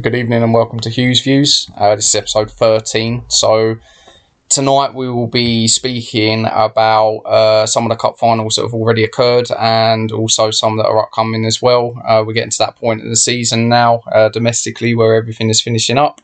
[0.00, 1.68] Good evening and welcome to Hughes Views.
[1.74, 3.24] Uh, this is episode 13.
[3.28, 3.76] So,
[4.48, 9.02] tonight we will be speaking about uh, some of the cup finals that have already
[9.02, 12.00] occurred and also some that are upcoming as well.
[12.04, 15.60] Uh, we're getting to that point in the season now, uh, domestically, where everything is
[15.60, 16.20] finishing up,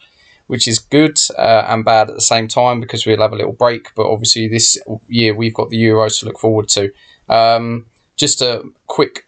[0.46, 3.52] which is good uh, and bad at the same time because we'll have a little
[3.52, 3.92] break.
[3.96, 4.78] But obviously, this
[5.08, 6.92] year we've got the Euros to look forward to.
[7.28, 9.26] Um, just a quick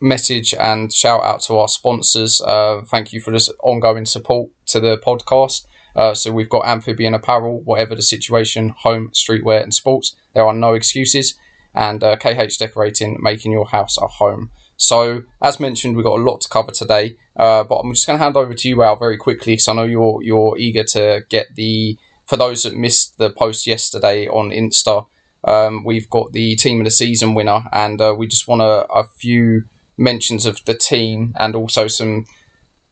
[0.00, 2.40] message and shout out to our sponsors.
[2.40, 5.66] Uh, thank you for this ongoing support to the podcast.
[5.94, 10.16] Uh, so we've got Amphibian Apparel, whatever the situation, home, streetwear, and sports.
[10.32, 11.38] There are no excuses.
[11.74, 14.50] And uh, KH Decorating, making your house a home.
[14.78, 17.16] So, as mentioned, we've got a lot to cover today.
[17.36, 19.74] Uh, but I'm just going to hand over to you, Al, very quickly, because I
[19.74, 21.98] know you're you're eager to get the.
[22.26, 25.06] For those that missed the post yesterday on Insta,
[25.44, 28.86] um, we've got the team of the season winner, and uh, we just want a,
[28.92, 29.64] a few
[29.98, 32.24] mentions of the team and also some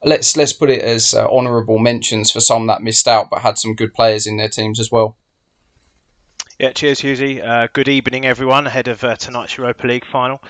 [0.05, 3.57] let's let's put it as uh, honourable mentions for some that missed out but had
[3.57, 5.17] some good players in their teams as well.
[6.59, 7.45] Yeah, cheers, Hughesy.
[7.47, 10.43] Uh, good evening, everyone, ahead of uh, tonight's Europa League final.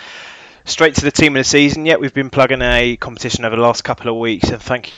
[0.65, 1.85] Straight to the team of the season.
[1.85, 4.93] Yeah, we've been plugging a competition over the last couple of weeks, and thank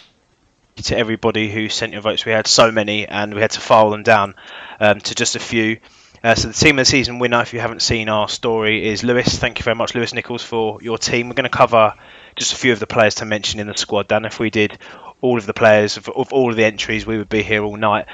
[0.77, 2.27] you to everybody who sent your votes.
[2.27, 4.35] We had so many, and we had to file them down
[4.81, 5.79] um, to just a few.
[6.23, 9.05] Uh, so the team of the season winner, if you haven't seen our story, is
[9.05, 9.39] Lewis.
[9.39, 11.29] Thank you very much, Lewis Nichols, for your team.
[11.29, 11.95] We're going to cover
[12.37, 14.09] just a few of the players to mention in the squad.
[14.09, 14.79] Dan, if we did
[15.21, 17.77] all of the players of, of all of the entries, we would be here all
[17.77, 18.07] night.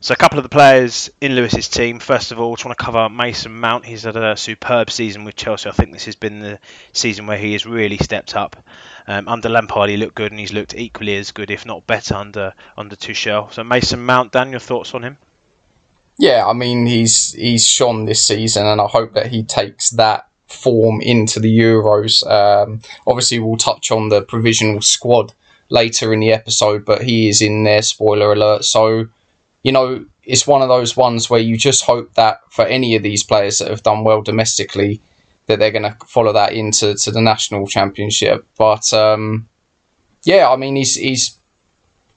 [0.00, 1.98] So a couple of the players in Lewis's team.
[1.98, 3.86] First of all, I want to cover Mason Mount.
[3.86, 5.70] He's had a superb season with Chelsea.
[5.70, 6.60] I think this has been the
[6.92, 8.62] season where he has really stepped up.
[9.06, 12.16] Um, under Lampard, he looked good, and he's looked equally as good, if not better,
[12.16, 13.50] under under Tuchel.
[13.50, 15.16] So Mason Mount, Dan, your thoughts on him?
[16.18, 20.28] Yeah, I mean he's he's shone this season, and I hope that he takes that
[20.46, 22.24] form into the Euros.
[22.30, 25.32] Um, obviously, we'll touch on the provisional squad
[25.70, 27.82] later in the episode, but he is in there.
[27.82, 28.64] Spoiler alert!
[28.64, 29.08] So,
[29.64, 33.02] you know, it's one of those ones where you just hope that for any of
[33.02, 35.00] these players that have done well domestically,
[35.46, 38.46] that they're going to follow that into to the national championship.
[38.56, 39.48] But um,
[40.22, 41.36] yeah, I mean, he's he's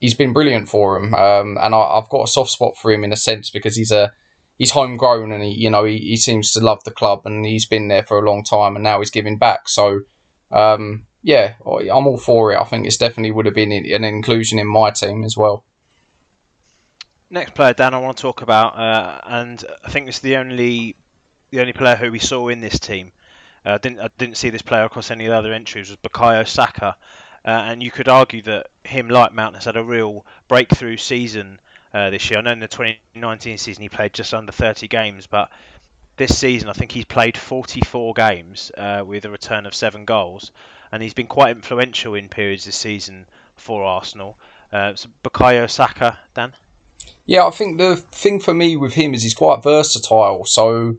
[0.00, 3.04] he's been brilliant for him, um, and I, have got a soft spot for him
[3.04, 4.14] in a sense because he's a
[4.58, 7.66] he's homegrown and he you know he, he seems to love the club and he's
[7.66, 9.68] been there for a long time and now he's giving back.
[9.68, 10.02] So
[10.50, 12.60] um, yeah, I'm all for it.
[12.60, 15.64] I think it's definitely would have been an inclusion in my team as well.
[17.30, 20.96] Next player, Dan, I want to talk about, uh, and I think it's the only
[21.50, 23.12] the only player who we saw in this team.
[23.64, 26.46] Uh, didn't I didn't see this player across any of the other entries was Bukayo
[26.46, 26.96] Saka.
[27.44, 31.60] Uh, and you could argue that him, like Mount, has had a real breakthrough season
[31.92, 32.38] uh, this year.
[32.38, 35.52] I know in the 2019 season he played just under 30 games, but
[36.16, 40.52] this season I think he's played 44 games uh, with a return of seven goals,
[40.92, 44.36] and he's been quite influential in periods this season for Arsenal.
[44.70, 46.54] Uh, so Bukayo Saka, Dan.
[47.24, 50.44] Yeah, I think the thing for me with him is he's quite versatile.
[50.44, 50.98] So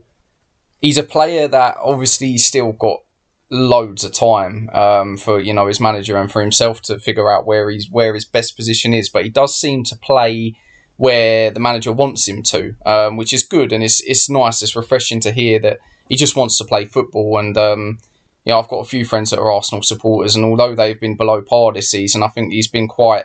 [0.80, 3.02] he's a player that obviously still got
[3.50, 7.46] loads of time um, for you know his manager and for himself to figure out
[7.46, 9.08] where he's where his best position is.
[9.08, 10.58] But he does seem to play
[10.96, 14.62] where the manager wants him to, um, which is good and it's it's nice.
[14.62, 17.38] It's refreshing to hear that he just wants to play football.
[17.38, 17.98] And um,
[18.44, 21.16] you know, I've got a few friends that are Arsenal supporters, and although they've been
[21.16, 23.24] below par this season, I think he's been quite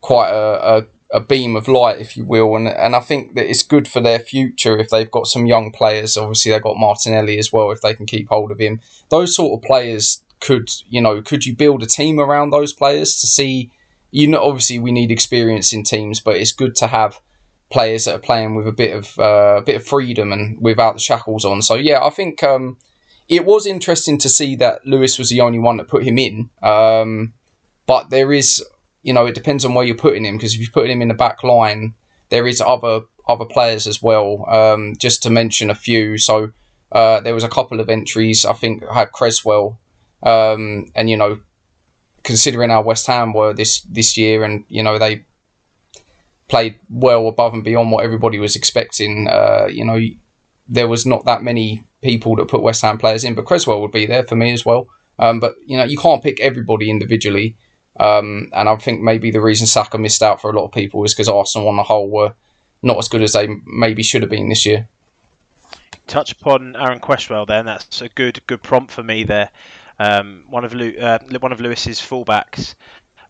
[0.00, 3.48] quite a, a a beam of light, if you will, and and I think that
[3.48, 6.16] it's good for their future if they've got some young players.
[6.16, 8.80] Obviously, they've got Martinelli as well if they can keep hold of him.
[9.08, 13.16] Those sort of players could, you know, could you build a team around those players
[13.16, 13.72] to see?
[14.12, 17.20] You know, obviously we need experience in teams, but it's good to have
[17.70, 20.94] players that are playing with a bit of uh, a bit of freedom and without
[20.94, 21.62] the shackles on.
[21.62, 22.78] So yeah, I think um,
[23.28, 26.50] it was interesting to see that Lewis was the only one that put him in.
[26.62, 27.34] Um,
[27.86, 28.64] but there is
[29.02, 31.08] you know, it depends on where you're putting him because if you're putting him in
[31.08, 31.94] the back line,
[32.28, 34.48] there is other other players as well.
[34.48, 36.52] Um, just to mention a few, so
[36.92, 38.44] uh, there was a couple of entries.
[38.44, 39.78] I think had Cresswell,
[40.22, 41.40] um, and you know,
[42.24, 45.24] considering how West Ham were this this year, and you know they
[46.48, 49.28] played well above and beyond what everybody was expecting.
[49.28, 50.00] Uh, you know,
[50.68, 53.92] there was not that many people that put West Ham players in, but Cresswell would
[53.92, 54.88] be there for me as well.
[55.18, 57.56] Um, but you know, you can't pick everybody individually.
[57.96, 61.02] Um, and I think maybe the reason Saka missed out for a lot of people
[61.04, 62.34] is because Arsenal on the whole were
[62.82, 64.88] not as good as they maybe should have been this year.
[66.06, 67.66] Touch upon Aaron Cresswell then.
[67.66, 69.50] That's a good good prompt for me there.
[69.98, 72.74] Um, one of Lu- uh, one of Lewis's fullbacks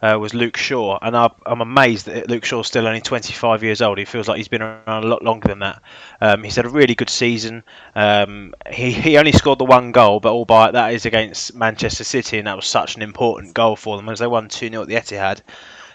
[0.02, 3.82] uh, was Luke Shaw, and I, am amazed that Luke Shaw's still only 25 years
[3.82, 3.98] old.
[3.98, 5.82] He feels like he's been around a lot longer than that.
[6.20, 7.62] Um, he's had a really good season.
[7.94, 12.38] Um, he he only scored the one goal, but albeit that is against Manchester City,
[12.38, 14.88] and that was such an important goal for them as they won 2 0 at
[14.88, 15.42] the Etihad.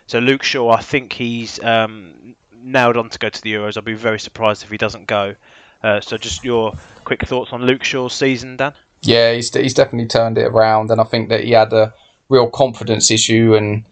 [0.07, 3.75] So Luke Shaw, I think he's um, nailed on to go to the Euros.
[3.75, 5.35] I'd be very surprised if he doesn't go.
[5.81, 6.73] Uh, so just your
[7.03, 8.75] quick thoughts on Luke Shaw's season, Dan?
[9.01, 11.93] Yeah, he's he's definitely turned it around, and I think that he had a
[12.29, 13.85] real confidence issue and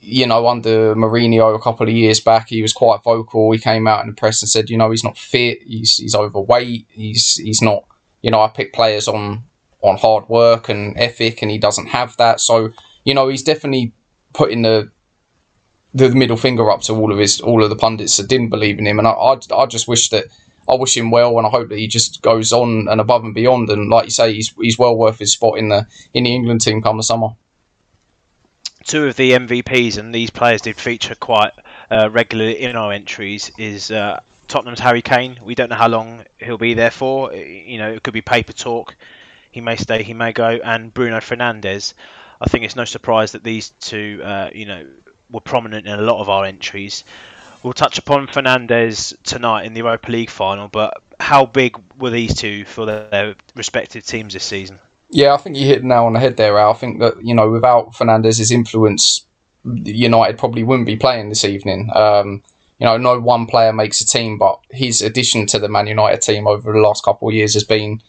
[0.00, 3.52] you know, under Mourinho a couple of years back, he was quite vocal.
[3.52, 5.62] He came out in the press and said, you know, he's not fit.
[5.62, 6.86] He's he's overweight.
[6.90, 7.84] He's he's not.
[8.22, 9.44] You know, I pick players on
[9.82, 12.40] on hard work and ethic, and he doesn't have that.
[12.40, 12.70] So,
[13.04, 13.92] you know, he's definitely
[14.32, 14.90] putting the
[15.92, 18.78] the middle finger up to all of his all of the pundits that didn't believe
[18.78, 18.98] in him.
[18.98, 20.26] And I I, I just wish that.
[20.68, 23.34] I wish him well, and I hope that he just goes on and above and
[23.34, 23.68] beyond.
[23.70, 26.60] And like you say, he's, he's well worth his spot in the in the England
[26.60, 27.30] team come the summer
[28.84, 31.52] two of the MVPs, and these players did feature quite
[31.90, 35.38] uh, regularly in our entries, is uh, Tottenham's Harry Kane.
[35.42, 37.32] We don't know how long he'll be there for.
[37.34, 38.96] You know, it could be paper talk.
[39.50, 40.48] He may stay, he may go.
[40.48, 41.94] And Bruno Fernandes.
[42.40, 44.88] I think it's no surprise that these two, uh, you know,
[45.30, 47.04] were prominent in a lot of our entries.
[47.62, 52.34] We'll touch upon Fernandes tonight in the Europa League final, but how big were these
[52.34, 54.80] two for their respective teams this season?
[55.10, 56.70] Yeah, I think you hit the nail on the head there, Al.
[56.70, 59.26] I think that, you know, without Fernandes's influence,
[59.64, 61.90] United probably wouldn't be playing this evening.
[61.94, 62.42] Um,
[62.78, 66.22] you know, no one player makes a team, but his addition to the Man United
[66.22, 68.00] team over the last couple of years has been,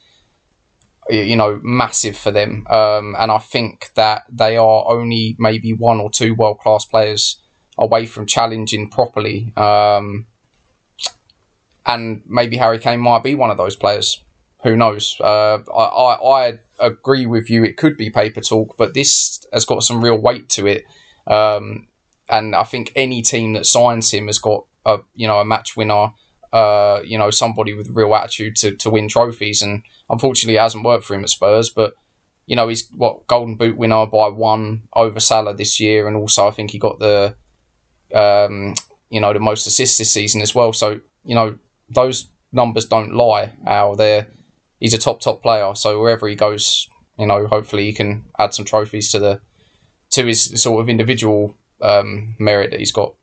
[1.09, 2.67] you know, massive for them.
[2.67, 7.41] Um, and I think that they are only maybe one or two world class players
[7.77, 9.51] away from challenging properly.
[9.57, 10.27] Um,
[11.85, 14.23] and maybe Harry Kane might be one of those players
[14.63, 15.19] who knows?
[15.19, 16.49] Uh, I, I,
[16.79, 17.63] I, agree with you.
[17.63, 20.85] It could be paper talk, but this has got some real weight to it.
[21.27, 21.87] Um,
[22.29, 25.75] and I think any team that signs him has got a you know a match
[25.75, 26.13] winner.
[26.53, 30.83] Uh, you know somebody with real attitude to, to win trophies, and unfortunately, it hasn't
[30.83, 31.69] worked for him at Spurs.
[31.69, 31.95] But
[32.45, 36.47] you know he's what Golden Boot winner by one over Salah this year, and also
[36.47, 37.35] I think he got the
[38.13, 38.75] um,
[39.09, 40.73] you know the most assists this season as well.
[40.73, 41.57] So you know
[41.89, 43.55] those numbers don't lie.
[43.65, 44.31] How they're
[44.81, 45.73] he's a top top player.
[45.75, 49.41] So wherever he goes, you know, hopefully he can add some trophies to the
[50.09, 53.15] to his sort of individual um, merit that he's got.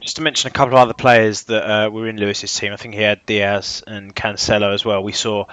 [0.00, 2.76] Just to mention a couple of other players that uh, were in Lewis's team, I
[2.76, 5.02] think he had Diaz and Cancelo as well.
[5.02, 5.44] We saw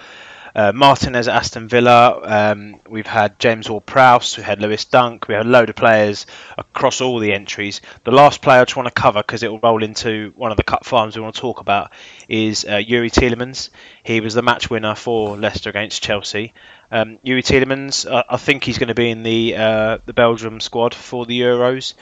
[0.55, 2.19] uh, Martinez at Aston Villa.
[2.23, 4.37] Um, we've had James Ward-Prowse.
[4.37, 5.27] We had Lewis Dunk.
[5.27, 6.25] We had a load of players
[6.57, 7.81] across all the entries.
[8.03, 10.57] The last player I just want to cover because it will roll into one of
[10.57, 11.91] the cup finals we want to talk about
[12.27, 13.69] is uh, Youri Tielemans.
[14.03, 16.53] He was the match winner for Leicester against Chelsea.
[16.91, 20.59] Um, Youri Tielemans, uh, I think he's going to be in the uh, the Belgium
[20.59, 21.93] squad for the Euros.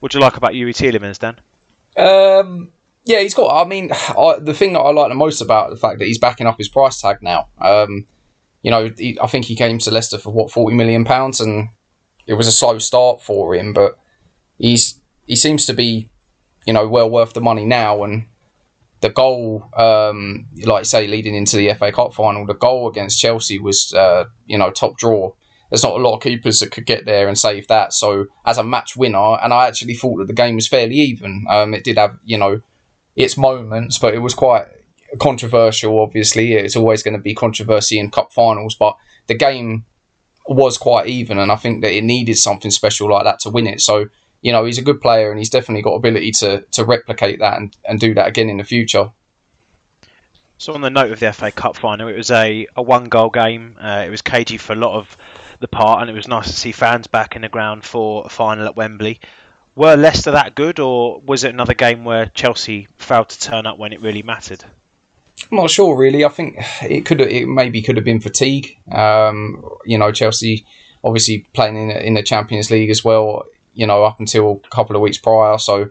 [0.00, 1.40] What do you like about Youri Tielemans, Dan?
[1.96, 2.72] Um,
[3.08, 3.48] yeah, he's got.
[3.48, 6.18] I mean, I, the thing that I like the most about the fact that he's
[6.18, 7.48] backing up his price tag now.
[7.58, 8.06] Um,
[8.62, 11.70] you know, he, I think he came to Leicester for what forty million pounds, and
[12.26, 13.98] it was a slow start for him, but
[14.58, 16.10] he's he seems to be,
[16.66, 18.04] you know, well worth the money now.
[18.04, 18.26] And
[19.00, 23.20] the goal, um, like I say, leading into the FA Cup final, the goal against
[23.20, 25.34] Chelsea was, uh, you know, top draw.
[25.70, 27.92] There's not a lot of keepers that could get there and save that.
[27.92, 31.46] So as a match winner, and I actually thought that the game was fairly even.
[31.48, 32.62] Um, it did have, you know
[33.18, 34.66] its moments, but it was quite
[35.20, 36.00] controversial.
[36.00, 39.84] Obviously, it's always going to be controversy in cup finals, but the game
[40.46, 43.66] was quite even, and I think that it needed something special like that to win
[43.66, 43.80] it.
[43.80, 44.08] So
[44.40, 47.58] you know, he's a good player, and he's definitely got ability to to replicate that
[47.58, 49.12] and, and do that again in the future.
[50.58, 53.30] So on the note of the FA Cup final, it was a, a one goal
[53.30, 53.78] game.
[53.80, 55.16] Uh, it was cagey for a lot of
[55.60, 58.28] the part, and it was nice to see fans back in the ground for a
[58.28, 59.20] final at Wembley
[59.78, 63.78] were Leicester that good, or was it another game where Chelsea failed to turn up
[63.78, 64.64] when it really mattered?
[65.50, 66.24] I'm not sure, really.
[66.24, 68.76] I think it could it maybe could have been fatigue.
[68.90, 70.66] Um, you know, Chelsea
[71.04, 73.46] obviously playing in in the Champions League as well.
[73.74, 75.90] You know, up until a couple of weeks prior, so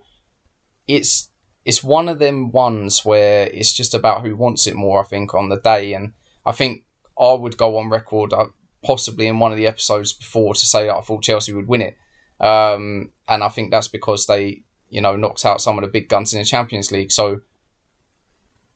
[0.85, 1.31] it's
[1.63, 4.99] it's one of them ones where it's just about who wants it more.
[4.99, 6.13] I think on the day, and
[6.45, 6.85] I think
[7.17, 8.47] I would go on record, uh,
[8.83, 11.81] possibly in one of the episodes before, to say that I thought Chelsea would win
[11.81, 11.97] it.
[12.39, 16.09] Um, and I think that's because they, you know, knocked out some of the big
[16.09, 17.11] guns in the Champions League.
[17.11, 17.41] So,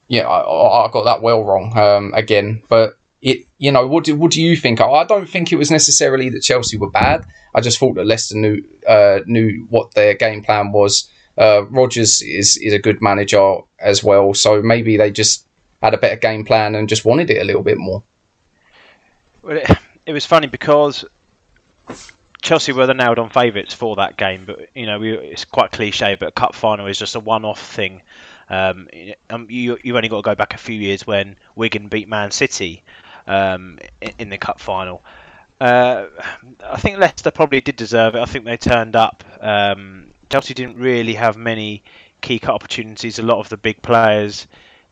[0.08, 2.63] yeah, I, I got that well wrong um, again.
[2.68, 4.82] But it, you know, what do what do you think?
[4.82, 7.25] I don't think it was necessarily that Chelsea were bad.
[7.53, 11.10] I just thought that Leicester knew uh, knew what their game plan was.
[11.38, 15.48] Uh, Rodgers is is a good manager as well, so maybe they just
[15.82, 18.03] had a better game plan and just wanted it a little bit more.
[19.41, 19.70] Well, it,
[20.06, 21.06] it was funny because
[22.41, 25.71] Chelsea were the nailed on favourites for that game, but you know we, it's quite
[25.71, 26.15] cliche.
[26.15, 28.01] But a cup final is just a one-off thing.
[28.50, 28.89] Um,
[29.29, 32.31] um, you you only got to go back a few years when Wigan beat Man
[32.31, 32.83] City
[33.27, 33.79] um,
[34.17, 35.01] in, the cup final,
[35.60, 36.07] Uh,
[36.63, 38.19] I think Leicester probably did deserve it.
[38.19, 39.24] I think they turned up.
[39.39, 41.83] Um, Chelsea didn't really have many
[42.21, 43.19] key cut opportunities.
[43.19, 44.48] A lot of the big players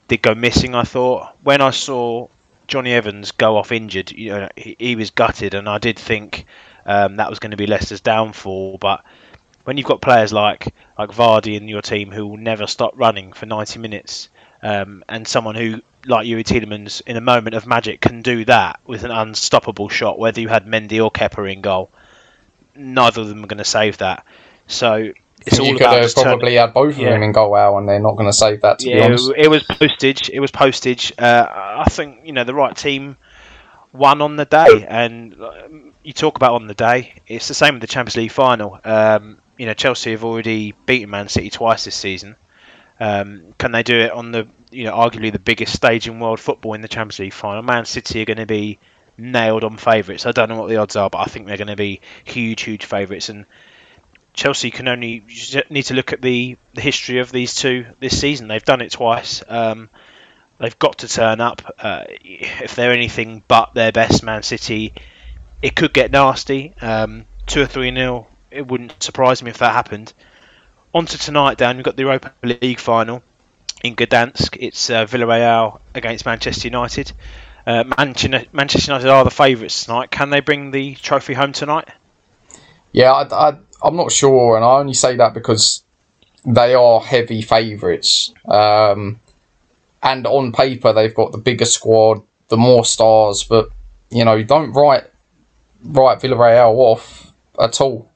[0.07, 0.75] did go missing.
[0.75, 2.27] I thought when I saw
[2.67, 6.45] Jonny Evans go off injured, you know, he, he was gutted, and I did think
[6.89, 8.79] um, that was going to be Leicester's downfall.
[8.79, 9.05] But
[9.63, 13.31] when you've got players like like Vardy in your team who will never stop running
[13.31, 14.27] for 90 minutes,
[14.63, 18.79] um, and someone who like Youri Tielemans in a moment of magic can do that
[18.87, 21.91] with an unstoppable shot, whether you had Mendy or Kepa in goal,
[22.75, 24.25] neither of them are going to save that.
[24.67, 25.11] So
[25.45, 27.11] it's all you could about have probably turning- had both of Yeah.
[27.11, 28.79] them in goal out, and they're not going to save that.
[28.79, 30.29] To be yeah, honest, it was postage.
[30.29, 31.13] It was postage.
[31.19, 33.17] Uh, I think you know the right team
[33.91, 37.15] won on the day, and um, you talk about on the day.
[37.27, 38.79] It's the same with the Champions League final.
[38.83, 42.35] Um, you know, Chelsea have already beaten Man City twice this season.
[42.99, 46.39] Um, can they do it on the you know arguably the biggest stage in world
[46.39, 47.61] football in the Champions League final?
[47.61, 48.79] Man City are going to be
[49.17, 50.25] nailed on favourites.
[50.25, 52.61] I don't know what the odds are, but I think they're going to be huge,
[52.61, 53.29] huge favourites.
[53.29, 53.45] And
[54.33, 55.23] Chelsea can only
[55.69, 58.47] need to look at the, the history of these two this season.
[58.47, 59.43] They've done it twice.
[59.47, 59.89] Um,
[60.59, 61.75] they've got to turn up.
[61.79, 64.93] Uh, if they're anything but their best, Man City,
[65.61, 66.73] it could get nasty.
[66.81, 68.27] Um, two or three nil.
[68.51, 70.13] It wouldn't surprise me if that happened.
[70.93, 71.77] On to tonight, Dan.
[71.77, 73.21] We've got the Europa League final
[73.83, 74.57] in Gdansk.
[74.59, 77.11] It's uh, Villarreal against Manchester United.
[77.67, 80.09] Uh, Manchester United are the favourites tonight.
[80.09, 81.89] Can they bring the trophy home tonight?
[82.91, 85.83] yeah, I, I'm not sure, and I only say that because
[86.45, 88.33] they are heavy favourites.
[88.47, 89.19] Um,
[90.01, 93.69] and on paper, they've got the bigger squad, the more stars, but
[94.09, 95.05] you know, don't write
[95.83, 98.09] write Villarreal off at all.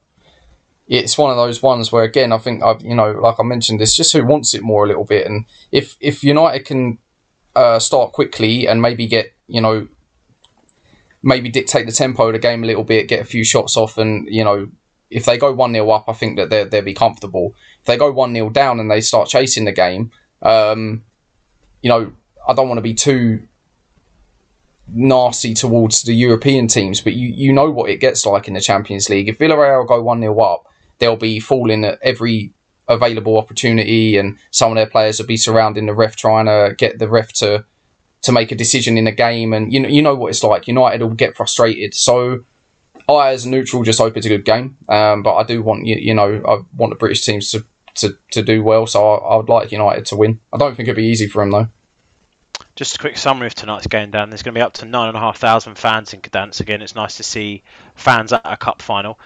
[0.86, 3.80] It's one of those ones where, again, I think I've you know, like I mentioned,
[3.80, 6.98] it's just who wants it more a little bit, and if if United can
[7.54, 9.88] uh, start quickly and maybe get you know
[11.22, 13.96] maybe dictate the tempo of the game a little bit, get a few shots off,
[13.96, 14.70] and you know
[15.10, 17.54] if they go one 0 up, I think that they they'll be comfortable.
[17.80, 20.10] If they go one 0 down and they start chasing the game,
[20.42, 21.04] um,
[21.84, 22.12] you know
[22.48, 23.46] I don't want to be too
[24.88, 28.60] nasty towards the European teams, but you you know what it gets like in the
[28.60, 29.28] Champions League.
[29.28, 30.66] If Villarreal go one 0 up,
[30.98, 32.52] they'll be falling at every
[32.88, 36.98] available opportunity, and some of their players will be surrounding the ref, trying to get
[36.98, 37.64] the ref to
[38.22, 39.52] to make a decision in a game.
[39.52, 40.66] And you know you know what it's like.
[40.66, 41.94] United will get frustrated.
[41.94, 42.44] So
[43.08, 44.78] I, as a neutral, just hope it's a good game.
[44.88, 47.64] Um, but I do want you you know I want the British teams to.
[47.96, 50.40] To, to do well, so I, I would like United to win.
[50.52, 51.68] I don't think it'd be easy for them though.
[52.74, 54.30] Just a quick summary of tonight's game, Dan.
[54.30, 56.60] There's going to be up to nine and a half thousand fans in Gdansk.
[56.60, 57.62] Again, it's nice to see
[57.94, 59.18] fans at a cup final.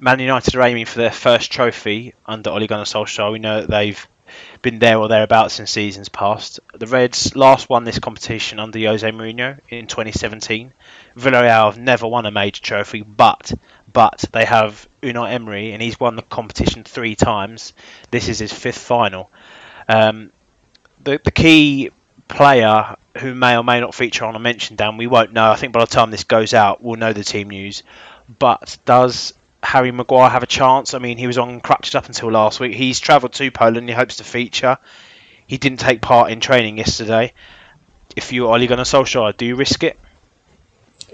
[0.00, 3.30] Man United are aiming for their first trophy under Ole Gunnar Solskjaer.
[3.30, 4.06] We know that they've
[4.62, 6.60] been there or thereabouts in seasons past.
[6.74, 10.72] The Reds last won this competition under Jose Mourinho in 2017.
[11.16, 13.52] Villarreal have never won a major trophy, but
[13.92, 17.72] but they have Unai Emery, and he's won the competition three times.
[18.10, 19.30] This is his fifth final.
[19.88, 20.32] Um,
[21.02, 21.90] the the key
[22.28, 25.50] player who may or may not feature on a mention, Dan, we won't know.
[25.50, 27.82] I think by the time this goes out, we'll know the team news.
[28.38, 30.94] But does Harry Maguire have a chance?
[30.94, 32.74] I mean, he was on crutches up until last week.
[32.74, 33.88] He's travelled to Poland.
[33.88, 34.78] He hopes to feature.
[35.46, 37.32] He didn't take part in training yesterday.
[38.16, 39.98] If you're Ole Gunnar Solskjaer, do you risk it?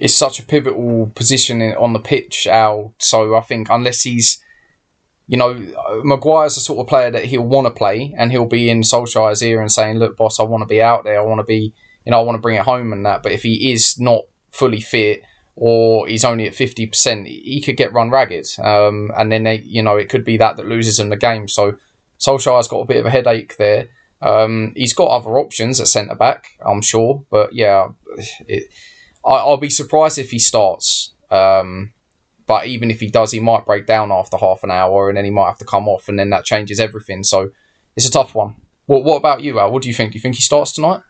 [0.01, 2.95] it's such a pivotal position on the pitch, Al.
[2.99, 4.43] So I think unless he's,
[5.29, 8.47] you know, uh, Maguire's the sort of player that he'll want to play, and he'll
[8.47, 11.21] be in Solskjaer's ear and saying, "Look, boss, I want to be out there.
[11.21, 13.33] I want to be, you know, I want to bring it home and that." But
[13.33, 15.23] if he is not fully fit
[15.57, 19.59] or he's only at fifty percent, he could get run ragged, um, and then they,
[19.61, 21.49] you know, it could be that that loses him the game.
[21.49, 21.79] So
[22.19, 23.89] Solskjaer's got a bit of a headache there.
[24.23, 27.93] Um, he's got other options at centre back, I'm sure, but yeah,
[28.47, 28.73] it,
[29.25, 31.15] I, I'll be surprised if he starts.
[31.31, 31.93] Um,
[32.47, 35.25] but even if he does, he might break down after half an hour, and then
[35.25, 37.23] he might have to come off, and then that changes everything.
[37.23, 37.53] So
[37.97, 38.61] it's a tough one.
[38.87, 39.73] What What about you, Al?
[39.73, 40.13] What do you think?
[40.13, 41.03] Do you think he starts tonight?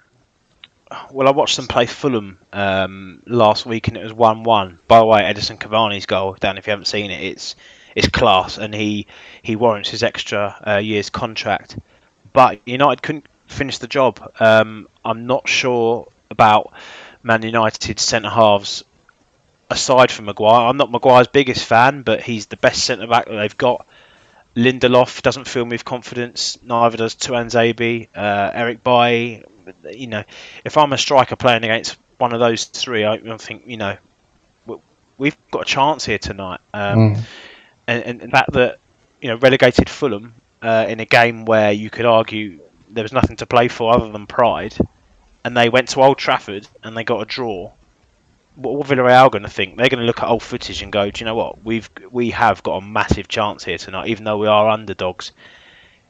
[1.10, 4.80] Well, I watched them play Fulham um, last week, and it was one-one.
[4.88, 7.54] By the way, Edinson Cavani's goal, Dan, if you haven't seen it, it's
[7.94, 9.06] it's class, and he
[9.42, 11.78] he warrants his extra uh, year's contract.
[12.32, 14.32] But United couldn't finish the job.
[14.40, 16.72] Um, I'm not sure about
[17.22, 18.84] Man United's centre halves
[19.68, 20.68] aside from Maguire.
[20.68, 23.86] I'm not Maguire's biggest fan, but he's the best centre back that they've got.
[24.56, 26.58] Lindelof doesn't fill me with confidence.
[26.62, 28.08] Neither does Tuanzebe.
[28.14, 29.44] Uh, Eric Bailly.
[29.90, 30.24] You know,
[30.64, 33.96] if I'm a striker playing against one of those three, I, I think you know
[35.18, 36.60] we've got a chance here tonight.
[36.72, 37.26] Um, Mm.
[37.88, 38.78] and, and the fact that
[39.20, 43.36] you know relegated Fulham uh, in a game where you could argue there was nothing
[43.36, 44.76] to play for other than pride,
[45.44, 47.72] and they went to Old Trafford and they got a draw.
[48.54, 49.76] what what Villarreal going to think?
[49.78, 51.62] They're going to look at old footage and go, do you know what?
[51.64, 55.32] We've we have got a massive chance here tonight, even though we are underdogs.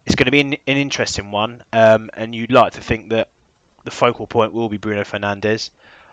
[0.07, 3.31] It's going to be an, an interesting one, um, and you'd like to think that
[3.84, 5.70] the focal point will be Bruno Fernandes.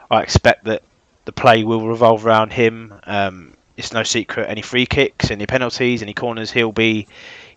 [0.09, 0.83] I expect that
[1.25, 2.93] the play will revolve around him.
[3.03, 4.49] Um, it's no secret.
[4.49, 7.07] Any free kicks, any penalties, any corners, he'll be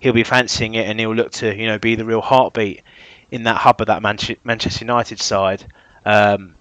[0.00, 2.82] he'll be fancying it, and he'll look to you know be the real heartbeat
[3.30, 5.64] in that hub of that Manchester United side.
[6.04, 6.56] Um,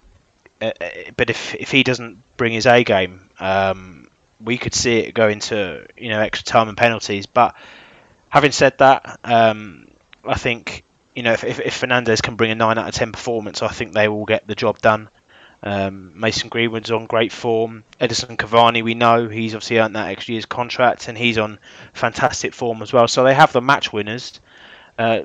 [0.62, 4.08] uh, uh, but if if he doesn't bring his A game, um,
[4.40, 7.26] we could see it go into you know extra time and penalties.
[7.26, 7.56] But
[8.28, 9.88] having said that, um,
[10.24, 10.84] I think
[11.20, 13.68] you know if, if, if Fernandes can bring a nine out of ten performance, I
[13.68, 15.10] think they will get the job done.
[15.62, 17.84] Um, Mason Greenwood's on great form.
[18.00, 21.58] Edinson Cavani, we know he's obviously earned that extra year's contract, and he's on
[21.92, 23.06] fantastic form as well.
[23.06, 24.40] So they have the match winners.
[24.98, 25.24] Uh,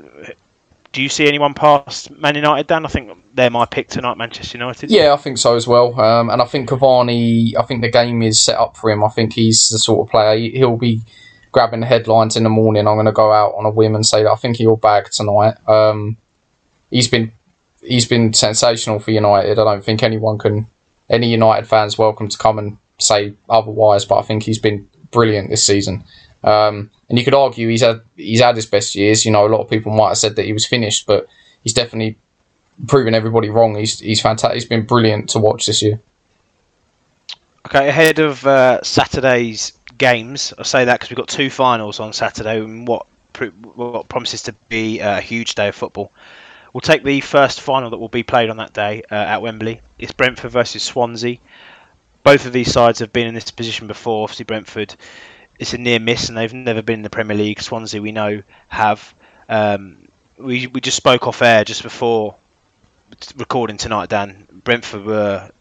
[0.92, 2.86] do you see anyone past Man United, Dan?
[2.86, 4.92] I think they're my pick tonight, Manchester United.
[4.92, 5.98] Yeah, I think so as well.
[5.98, 9.02] Um, and I think Cavani, I think the game is set up for him.
[9.02, 11.00] I think he's the sort of player, he'll be
[11.56, 12.86] grabbing the headlines in the morning.
[12.86, 15.10] I'm going to go out on a whim and say that I think he'll bag
[15.10, 15.56] tonight.
[15.70, 16.18] Um,
[16.92, 17.32] he's been
[17.82, 19.58] he's been sensational for United.
[19.58, 20.68] I don't think anyone can,
[21.10, 24.04] any United fans, welcome to come and say otherwise.
[24.04, 26.04] But I think he's been brilliant this season.
[26.44, 29.24] Um, and you could argue he's had he's had his best years.
[29.24, 31.26] You know, a lot of people might have said that he was finished, but
[31.64, 32.18] he's definitely
[32.86, 33.76] proven everybody wrong.
[33.78, 34.56] He's he's fantastic.
[34.56, 36.02] He's been brilliant to watch this year.
[37.66, 42.14] Okay, ahead of uh, Saturday's games, I say that because we've got two finals on
[42.14, 43.06] Saturday, and what
[43.76, 46.12] what promises to be a huge day of football.
[46.72, 49.82] We'll take the first final that will be played on that day uh, at Wembley.
[50.00, 51.38] It's Brentford versus Swansea.
[52.24, 54.24] Both of these sides have been in this position before.
[54.24, 54.96] Obviously, Brentford
[55.60, 57.62] it's a near miss, and they've never been in the Premier League.
[57.62, 59.14] Swansea, we know, have.
[59.48, 62.36] Um, we we just spoke off air just before
[63.38, 64.10] recording tonight.
[64.10, 65.52] Dan Brentford were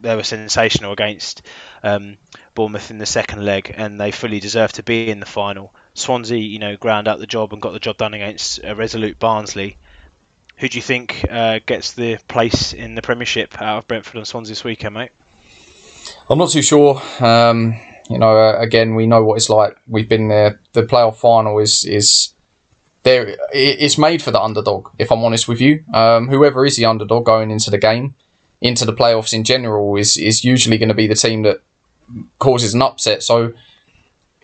[0.00, 1.42] they were sensational against
[1.82, 2.16] um,
[2.54, 5.74] Bournemouth in the second leg, and they fully deserve to be in the final.
[5.94, 9.18] Swansea, you know, ground out the job and got the job done against a resolute
[9.18, 9.78] Barnsley.
[10.56, 14.26] Who do you think uh, gets the place in the Premiership out of Brentford and
[14.26, 15.10] Swansea this weekend, mate?
[16.28, 17.00] I'm not too sure.
[17.20, 19.76] Um, you know, uh, again, we know what it's like.
[19.86, 20.60] We've been there.
[20.72, 22.34] The playoff final is is
[23.02, 23.36] there.
[23.52, 24.90] It's made for the underdog.
[24.98, 28.14] If I'm honest with you, um, whoever is the underdog going into the game,
[28.64, 31.62] into the playoffs in general, is is usually going to be the team that
[32.40, 33.22] causes an upset.
[33.22, 33.52] So.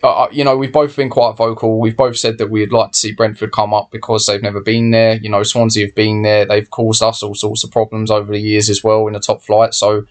[0.03, 1.79] Uh, uh, you know, we've both been quite vocal.
[1.79, 4.89] We've both said that we'd like to see Brentford come up because they've never been
[4.89, 5.17] there.
[5.17, 6.43] You know, Swansea have been there.
[6.43, 9.43] They've caused us all sorts of problems over the years as well in the top
[9.43, 9.75] flight.
[9.75, 10.07] So,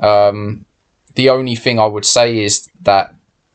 [0.00, 0.66] um,
[1.14, 3.14] the only thing I would say is that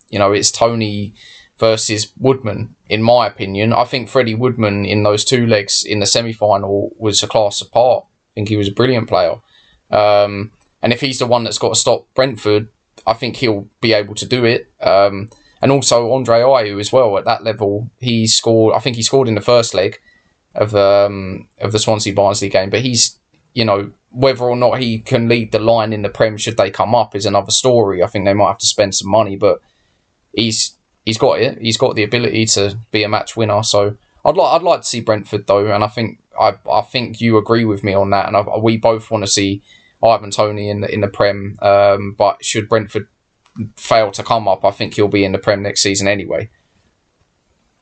[0.10, 1.14] you know it's Toney
[1.60, 2.76] versus Woodman.
[2.90, 6.92] In my opinion, I think Freddie Woodman in those two legs in the semi final
[6.98, 8.06] was a class apart.
[8.06, 9.40] I think he was a brilliant player,
[9.92, 12.70] um, and if he's the one that's got to stop Brentford,
[13.06, 14.70] I think he'll be able to do it.
[14.80, 15.30] Um,
[15.62, 17.90] and also Andre Ayew as well at that level.
[18.00, 18.76] He scored.
[18.76, 20.00] I think he scored in the first leg
[20.54, 23.18] of um, of the Swansea Barnsley game, but he's
[23.58, 26.70] you know, whether or not he can lead the line in the Prem should they
[26.70, 28.04] come up is another story.
[28.04, 29.64] I think they might have to spend some money, but
[30.32, 31.58] he's he's got it.
[31.60, 33.64] He's got the ability to be a match winner.
[33.64, 33.98] So
[34.28, 37.38] I'd like I'd like to see Brentford though, and I think I I think you
[37.38, 39.64] agree with me on that, and I, we both want to see
[40.04, 41.58] Ivan Toney in the in the Prem.
[41.62, 43.08] Um, but should Brentford
[43.78, 46.50] fail to come up, I think he'll be in the Prem next season anyway.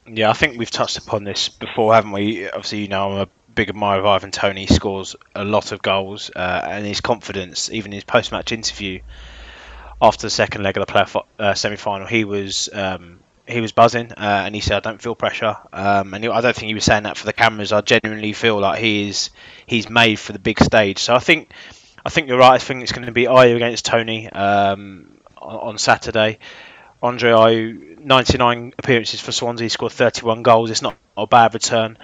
[0.08, 2.48] Yeah, I think we've touched upon this before, haven't we?
[2.48, 4.68] Obviously, you know, I'm a big admirer of Ivan Toney.
[4.68, 9.00] Scores a lot of goals, uh, and his confidence, even his post-match interview
[10.02, 14.12] after the second leg of the playoff uh, semi-final, he was um, he was buzzing,
[14.12, 16.74] uh, and he said, "I don't feel pressure." Um, and he, I don't think he
[16.74, 17.72] was saying that for the cameras.
[17.72, 19.30] I genuinely feel like he is
[19.66, 21.00] he's made for the big stage.
[21.00, 21.52] So I think
[22.06, 22.54] I think you're right.
[22.54, 26.40] I think it's going to be Ayew against Toney um, on, on Saturday.
[27.04, 30.72] Andre Ayew, 99 appearances for Swansea, scored 31 goals.
[30.72, 31.98] It's not a bad return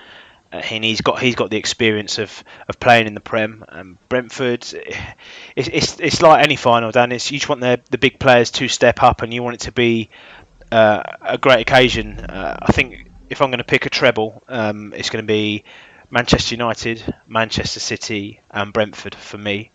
[0.52, 3.64] and he's got he's got the experience of, of playing in the Prem.
[3.70, 4.66] Um, Brentford,
[5.56, 7.12] it's, it's it's like any final, Dan.
[7.12, 9.62] It's you just want the the big players to step up, and you want it
[9.62, 10.10] to be
[10.72, 12.20] uh, a great occasion.
[12.20, 15.64] Uh, I think if I'm going to pick a treble, um, it's going to be
[16.10, 19.72] Manchester United, Manchester City, and Brentford for me.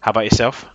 [0.00, 0.66] How about yourself?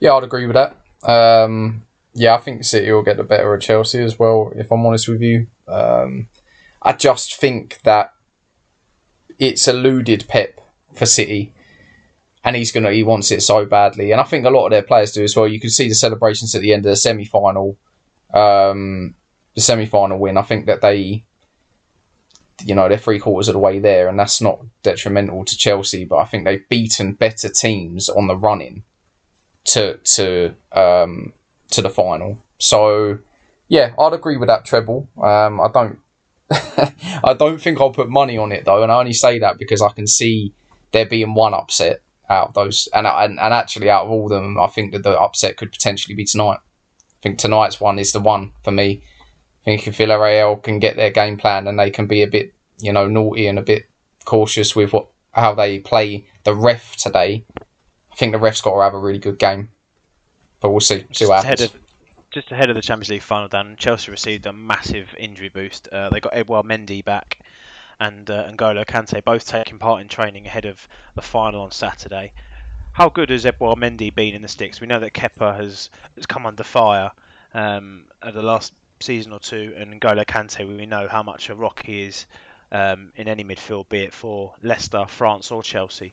[0.00, 0.76] Yeah, I'd agree with that.
[1.08, 4.52] Um, yeah, I think City will get the better of Chelsea as well.
[4.54, 6.28] If I'm honest with you, um,
[6.82, 8.14] I just think that
[9.38, 10.60] it's eluded Pep
[10.94, 11.54] for City,
[12.42, 14.82] and he's gonna he wants it so badly, and I think a lot of their
[14.82, 15.46] players do as well.
[15.46, 17.78] You can see the celebrations at the end of the semi final,
[18.34, 19.14] um,
[19.54, 20.36] the semi final win.
[20.36, 21.24] I think that they,
[22.64, 26.04] you know, they're three quarters of the way there, and that's not detrimental to Chelsea,
[26.04, 28.84] but I think they've beaten better teams on the running
[29.64, 31.32] to to um,
[31.70, 32.42] to the final.
[32.58, 33.18] So
[33.68, 35.08] yeah, I'd agree with that treble.
[35.16, 36.00] Um, I don't
[36.50, 39.80] I don't think I'll put money on it though, and I only say that because
[39.80, 40.52] I can see
[40.92, 44.30] there being one upset out of those, and and, and actually out of all of
[44.30, 46.58] them, I think that the upset could potentially be tonight.
[47.20, 49.02] I think tonight's one is the one for me.
[49.62, 52.54] I think if Villarreal can get their game plan and they can be a bit,
[52.78, 53.86] you know, naughty and a bit
[54.24, 57.44] cautious with what how they play the ref today,
[58.10, 59.70] I think the ref's got to have a really good game.
[60.60, 61.06] But we'll see.
[61.12, 61.74] See what happens
[62.30, 65.88] just ahead of the Champions League final, Dan, Chelsea received a massive injury boost.
[65.88, 67.44] Uh, they got Edouard Mendy back
[67.98, 72.32] and uh, N'Golo Kante both taking part in training ahead of the final on Saturday.
[72.92, 74.80] How good has Edouard Mendy been in the sticks?
[74.80, 77.12] We know that Kepa has, has come under fire
[77.54, 81.54] um, at the last season or two, and N'Golo Kante, we know how much a
[81.54, 82.26] rock he is
[82.72, 86.12] um, in any midfield, be it for Leicester, France, or Chelsea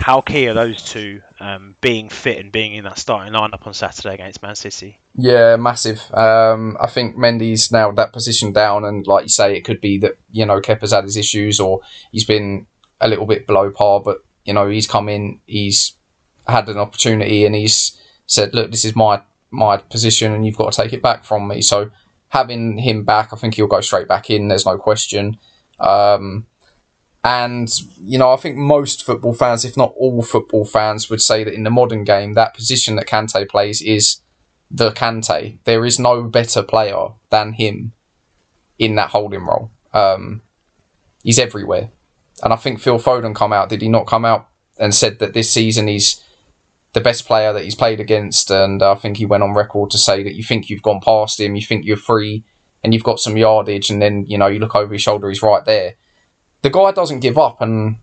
[0.00, 3.74] how key are those two um, being fit and being in that starting lineup on
[3.74, 4.98] Saturday against Man City?
[5.14, 6.10] Yeah, massive.
[6.14, 9.98] Um, I think Mendy's now that position down, and like you say, it could be
[9.98, 12.66] that you know Kepa's had his issues or he's been
[13.00, 15.96] a little bit below par, but you know he's come in, he's
[16.50, 20.72] had an opportunity, and he's said, "Look, this is my my position, and you've got
[20.72, 21.90] to take it back from me." So
[22.28, 24.48] having him back, I think he'll go straight back in.
[24.48, 25.38] There's no question.
[25.78, 26.46] Um,
[27.22, 27.68] and,
[28.02, 31.52] you know, I think most football fans, if not all football fans, would say that
[31.52, 34.20] in the modern game, that position that Kante plays is
[34.70, 35.58] the Kante.
[35.64, 37.92] There is no better player than him
[38.78, 39.70] in that holding role.
[39.92, 40.40] Um,
[41.22, 41.90] he's everywhere.
[42.42, 43.68] And I think Phil Foden come out.
[43.68, 46.24] Did he not come out and said that this season he's
[46.92, 48.50] the best player that he's played against?
[48.50, 51.40] And I think he went on record to say that you think you've gone past
[51.40, 52.44] him, you think you're free,
[52.82, 55.42] and you've got some yardage, and then you know you look over his shoulder, he's
[55.42, 55.94] right there
[56.62, 57.98] the guy doesn't give up, and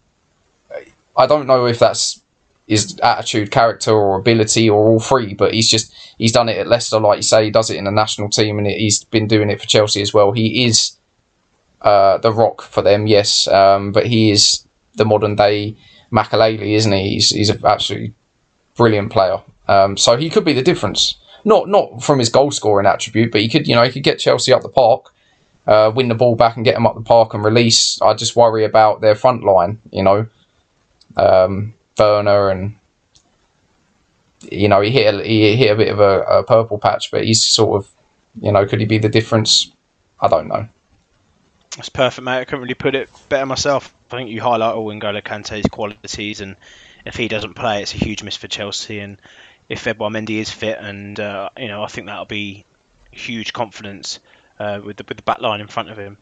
[1.15, 2.21] I don't know if that's
[2.67, 5.34] his attitude, character, or ability, or all three.
[5.34, 7.45] But he's just he's done it at Leicester, like you say.
[7.45, 10.13] He does it in the national team, and he's been doing it for Chelsea as
[10.13, 10.32] well.
[10.32, 10.97] He is
[11.82, 15.76] uh, the rock for them, yes, um, but he is the modern day
[16.12, 17.10] Makelele, isn't he?
[17.10, 18.13] He's he's absolutely
[18.77, 19.41] brilliant player.
[19.67, 21.15] Um, so he could be the difference.
[21.43, 24.19] Not not from his goal scoring attribute, but he could you know he could get
[24.19, 25.13] Chelsea up the park
[25.67, 28.01] uh, win the ball back and get them up the park and release.
[28.01, 30.27] I just worry about their front line, you know,
[31.17, 32.75] um, Werner and
[34.49, 37.25] you know he hit a, he hit a bit of a, a, purple patch, but
[37.25, 37.91] he's sort of
[38.41, 39.71] you know could he be the difference?
[40.21, 40.67] I don't know.
[41.75, 42.39] That's perfect, mate.
[42.39, 43.93] I couldn't really put it better myself.
[44.09, 46.55] I think you highlight all N'Golo Kante's qualities, and
[47.07, 48.99] if he doesn't play, it's a huge miss for Chelsea.
[48.99, 49.19] And
[49.69, 52.65] if Edouard Mendy is fit, and uh, you know, I think that'll be
[53.11, 54.19] huge confidence
[54.59, 56.17] uh, with the with the back line in front of him.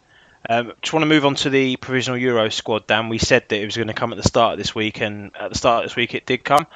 [0.47, 2.85] Um, just want to move on to the provisional Euro squad.
[2.85, 5.01] Dan, we said that it was going to come at the start of this week,
[5.01, 6.67] and at the start of this week it did come.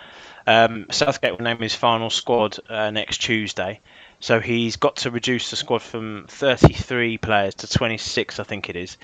[0.47, 3.81] Um, Southgate will name his final squad uh, next Tuesday,
[4.19, 8.75] so he's got to reduce the squad from 33 players to 26, I think it
[8.75, 8.97] is.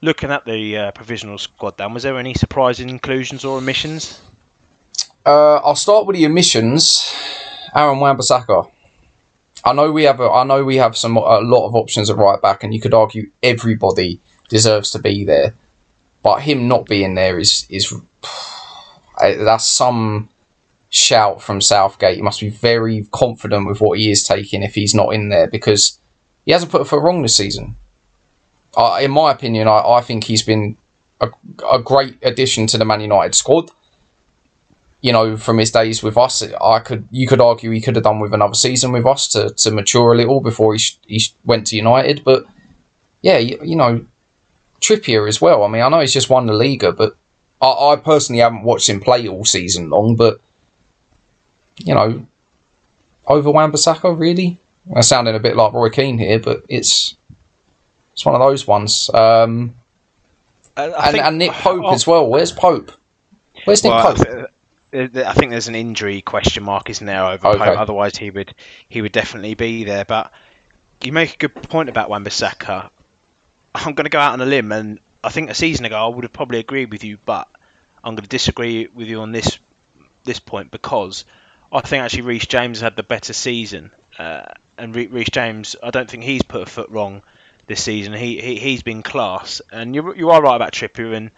[0.00, 4.22] Looking at the uh, provisional squad, Dan, was there any surprising inclusions or omissions?
[5.26, 7.14] Uh, I'll start with the omissions.
[7.74, 8.70] Aaron Wan-Bissaka.
[9.64, 12.16] I know we have a, I know we have some a lot of options at
[12.16, 15.54] right back, and you could argue everybody deserves to be there,
[16.22, 17.94] but him not being there is is
[19.18, 20.28] that's some
[20.90, 22.16] shout from Southgate.
[22.16, 25.48] He must be very confident with what he is taking if he's not in there
[25.48, 25.98] because
[26.44, 27.76] he hasn't put a foot wrong this season.
[29.00, 30.76] In my opinion, I, I think he's been
[31.22, 31.30] a,
[31.70, 33.70] a great addition to the Man United squad
[35.04, 38.04] you know, from his days with us, I could you could argue he could have
[38.04, 41.22] done with another season with us to, to mature a little before he sh- he
[41.44, 42.24] went to United.
[42.24, 42.46] But
[43.20, 44.06] yeah, you, you, know,
[44.80, 45.62] Trippier as well.
[45.62, 47.18] I mean, I know he's just won the Liga, but
[47.60, 50.16] I, I personally haven't watched him play all season long.
[50.16, 50.40] But
[51.76, 52.26] you know,
[53.26, 54.56] over Wan-Bissaka, really?
[54.96, 57.14] I'm sounding a bit like Roy Keane here, but it's
[58.14, 59.10] it's one of those ones.
[59.12, 59.74] Um,
[60.78, 62.26] and, and, Nick Pope oh, as well.
[62.26, 62.90] Where's Pope?
[63.66, 64.50] Where's Nick well, Pope?
[64.94, 67.58] I think there's an injury question mark, isn't there, over okay.
[67.58, 67.78] Pope?
[67.78, 68.54] Otherwise, he would
[68.88, 70.04] he would definitely be there.
[70.04, 70.32] But
[71.02, 72.90] you make a good point about Wan-Bissaka.
[73.74, 76.06] I'm going to go out on a limb, and I think a season ago I
[76.14, 77.48] would have probably agreed with you, but
[78.04, 79.58] I'm going to disagree with you on this
[80.22, 81.24] this point because
[81.72, 84.44] I think actually Reece James had the better season, uh,
[84.78, 87.22] and Reece James, I don't think he's put a foot wrong
[87.66, 88.12] this season.
[88.12, 91.30] He, he he's been class, and you you are right about Trippier and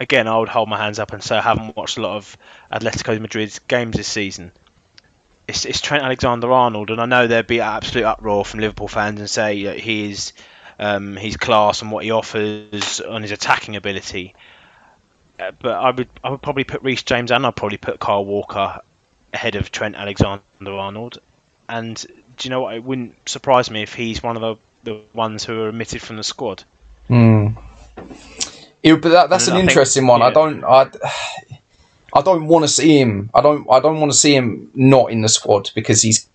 [0.00, 2.36] again, I would hold my hands up and say I haven't watched a lot of
[2.72, 4.50] Atletico Madrid's games this season.
[5.46, 9.28] It's, it's Trent Alexander-Arnold, and I know there'd be absolute uproar from Liverpool fans and
[9.28, 10.32] say that he is
[10.78, 14.34] um, class and what he offers on his attacking ability.
[15.38, 18.24] Uh, but I would I would probably put Reece James and I'd probably put Kyle
[18.24, 18.80] Walker
[19.32, 21.18] ahead of Trent Alexander-Arnold.
[21.68, 22.74] And do you know what?
[22.74, 26.16] It wouldn't surprise me if he's one of the the ones who are omitted from
[26.16, 26.64] the squad.
[27.08, 27.56] Mm.
[28.82, 30.20] It, but that, that's an interesting one.
[30.20, 30.26] Yeah.
[30.26, 30.64] I don't.
[30.64, 30.90] I,
[32.14, 33.30] I don't want to see him.
[33.34, 33.66] I don't.
[33.70, 36.28] I don't want to see him not in the squad because he's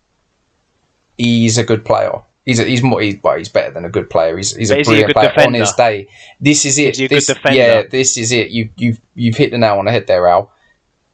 [1.18, 2.22] he's a good player.
[2.44, 3.00] He's a, he's more.
[3.00, 4.36] He's, well, he's better than a good player.
[4.36, 5.56] He's, he's a brilliant he a player defender?
[5.56, 6.08] on his day.
[6.40, 7.00] This is it.
[7.00, 8.50] Is this, yeah, this is it.
[8.50, 10.52] You you've you've hit the nail on the head there, Al.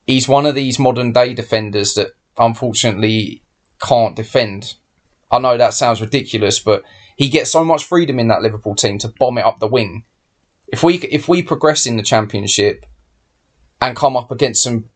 [0.06, 3.42] He's one of these modern day defenders that unfortunately
[3.80, 4.74] can't defend.
[5.30, 6.84] I know that sounds ridiculous, but
[7.16, 10.04] he gets so much freedom in that Liverpool team to bomb it up the wing.
[10.72, 12.86] If we if we progress in the championship
[13.80, 14.88] and come up against some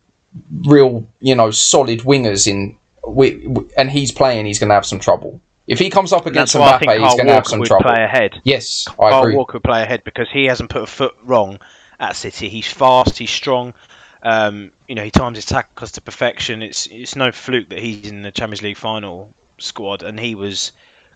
[0.67, 4.99] real, you know, solid wingers in we, and he's playing, he's going to have some
[4.99, 5.41] trouble.
[5.67, 7.85] If he comes up against Mbappe, he's going to have some trouble.
[7.85, 8.41] Play ahead.
[8.45, 9.37] Yes, I Carl agree.
[9.37, 11.59] Walker would play ahead because he hasn't put a foot wrong
[11.99, 12.49] at City.
[12.49, 13.75] He's fast, he's strong.
[14.23, 16.63] Um, you know, he times his tackles to perfection.
[16.63, 20.73] It's it's no fluke that he's in the Champions League final squad, and he was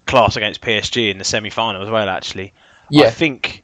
[0.07, 2.09] class against PSG in the semi-final as well.
[2.09, 2.53] Actually,
[2.91, 3.07] yeah.
[3.07, 3.63] I think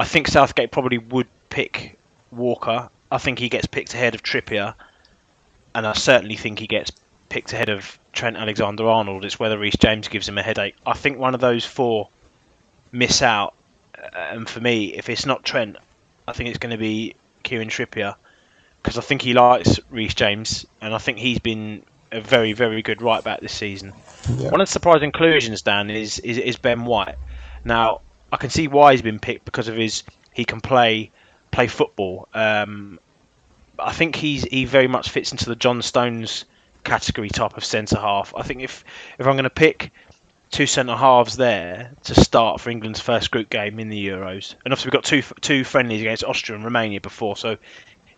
[0.00, 1.98] I think Southgate probably would pick
[2.30, 2.88] Walker.
[3.12, 4.74] I think he gets picked ahead of Trippier,
[5.74, 6.90] and I certainly think he gets
[7.28, 9.26] picked ahead of Trent Alexander-Arnold.
[9.26, 10.74] It's whether Reece James gives him a headache.
[10.86, 12.08] I think one of those four
[12.92, 13.54] miss out,
[14.02, 15.76] uh, and for me, if it's not Trent,
[16.26, 18.14] I think it's going to be Kieran Trippier
[18.82, 22.80] because I think he likes Reece James, and I think he's been a very, very
[22.80, 23.92] good right back this season.
[24.38, 24.50] Yeah.
[24.50, 27.16] One of the surprise inclusions, Dan, is, is, is Ben White.
[27.66, 28.00] Now,
[28.32, 31.10] I can see why he's been picked because of his he can play
[31.50, 32.28] play football.
[32.34, 32.98] Um,
[33.78, 36.44] I think he's he very much fits into the John Stones
[36.84, 38.34] category type of centre half.
[38.36, 38.84] I think if
[39.18, 39.92] if I'm going to pick
[40.50, 44.72] two centre halves there to start for England's first group game in the Euros, and
[44.72, 47.56] obviously we've got two two friendlies against Austria and Romania before, so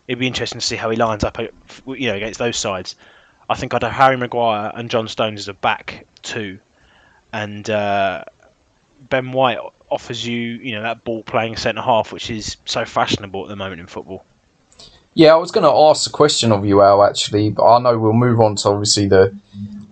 [0.08, 2.96] it'd be interesting to see how he lines up, you know, against those sides.
[3.48, 6.58] I think I'd have Harry Maguire and John Stones as a back two,
[7.32, 8.24] and uh,
[9.08, 9.58] Ben White
[9.92, 13.56] offers you, you know, that ball playing centre half, which is so fashionable at the
[13.56, 14.24] moment in football.
[15.14, 17.98] Yeah, I was going to ask a question of you, Al, actually, but I know
[17.98, 19.36] we'll move on to obviously the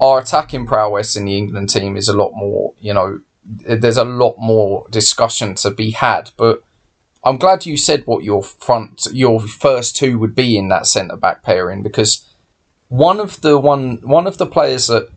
[0.01, 4.05] our attacking prowess in the England team is a lot more, you know, there's a
[4.05, 6.65] lot more discussion to be had, but
[7.23, 11.17] I'm glad you said what your front, your first two would be in that centre
[11.17, 12.27] back pairing because
[12.89, 15.11] one of the one one of the players that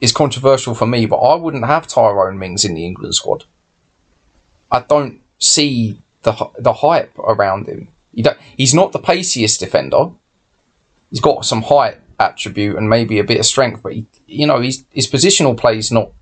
[0.00, 3.44] is controversial for me, but I wouldn't have Tyrone Mings in the England squad.
[4.70, 7.88] I don't see the the hype around him.
[8.56, 10.10] he's not the paciest defender.
[11.10, 14.60] He's got some height attribute and maybe a bit of strength, but he, you know,
[14.60, 16.12] he's, his positional play is not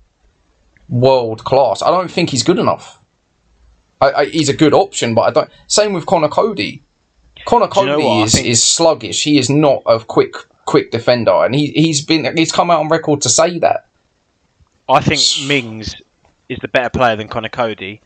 [0.89, 1.81] world class.
[1.81, 2.99] I don't think he's good enough.
[3.99, 5.49] I, I, he's a good option, but I don't.
[5.67, 6.81] Same with Conor Coady.
[7.45, 9.23] Conor Coady you know is, is sluggish.
[9.23, 12.89] He is not a quick quick defender, and he he's been he's come out on
[12.89, 13.87] record to say that.
[14.87, 15.95] I think Mings
[16.47, 18.01] is the better player than Conor Coady,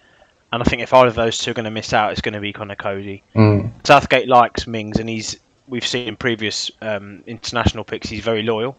[0.51, 2.33] and I think if either of those two are going to miss out, it's going
[2.33, 3.23] to be Conor Coady.
[3.35, 3.71] Mm.
[3.85, 8.75] Southgate likes Mings, and he's we've seen in previous um, international picks he's very loyal,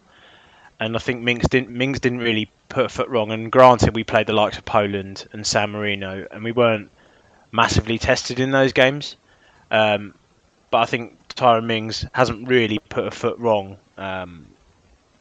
[0.79, 3.31] and I think Mings didn't Mings didn't really put a foot wrong.
[3.31, 6.91] And granted, we played the likes of Poland and San Marino, and we weren't
[7.51, 9.15] massively tested in those games.
[9.71, 10.13] Um,
[10.69, 14.45] but I think Tyrone Mings hasn't really put a foot wrong um,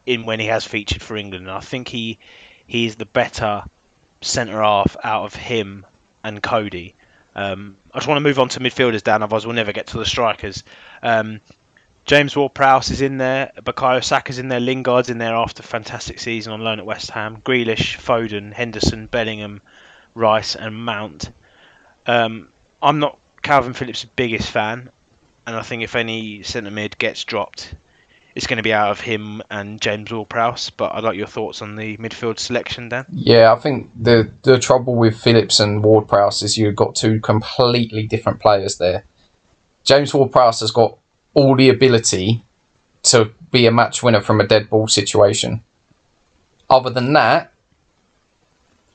[0.05, 1.47] in when he has featured for England.
[1.47, 2.19] And I think he
[2.67, 3.65] he's the better
[4.21, 5.87] centre half out of him
[6.25, 6.95] and Coady.
[7.35, 9.23] Um, I just want to move on to midfielders, Dan.
[9.23, 10.65] Otherwise, we'll never get to the strikers.
[11.03, 11.41] Um,
[12.05, 13.53] James Ward-Prowse is in there.
[13.57, 14.61] Bukayo Saka's in there.
[14.61, 17.41] Lingard's in there after a fantastic season on loan at West Ham.
[17.41, 19.63] Grealish, Foden, Henderson, Bellingham,
[20.15, 21.31] Rice, and Mount.
[22.07, 22.49] Um,
[22.83, 24.91] I'm not Kalvin Phillips' biggest fan,
[25.47, 27.75] and I think if any centre mid gets dropped,
[28.35, 30.71] it's going to be out of him and James Ward-Prowse.
[30.71, 33.07] But I'd like your thoughts on the midfield selection, Dan.
[33.11, 38.07] Yeah, I think the the trouble with Phillips and Ward-Prowse is you've got two completely
[38.07, 39.05] different players there.
[39.85, 40.97] James Ward-Prowse has got
[41.35, 42.43] all the ability
[43.05, 45.63] to be a match winner from a dead ball situation.
[46.71, 47.53] Other than that,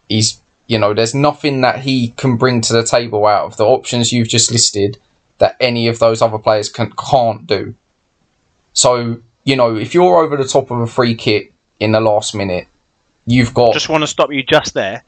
[0.08, 3.66] he's you know there's nothing that he can bring to the table out of the
[3.66, 4.98] options you've just listed
[5.38, 7.76] that any of those other players can, can't do.
[8.74, 12.36] So, you know, if you're over the top of a free kick in the last
[12.36, 12.68] minute,
[13.26, 13.74] you've got.
[13.74, 15.04] Just want to stop you just there.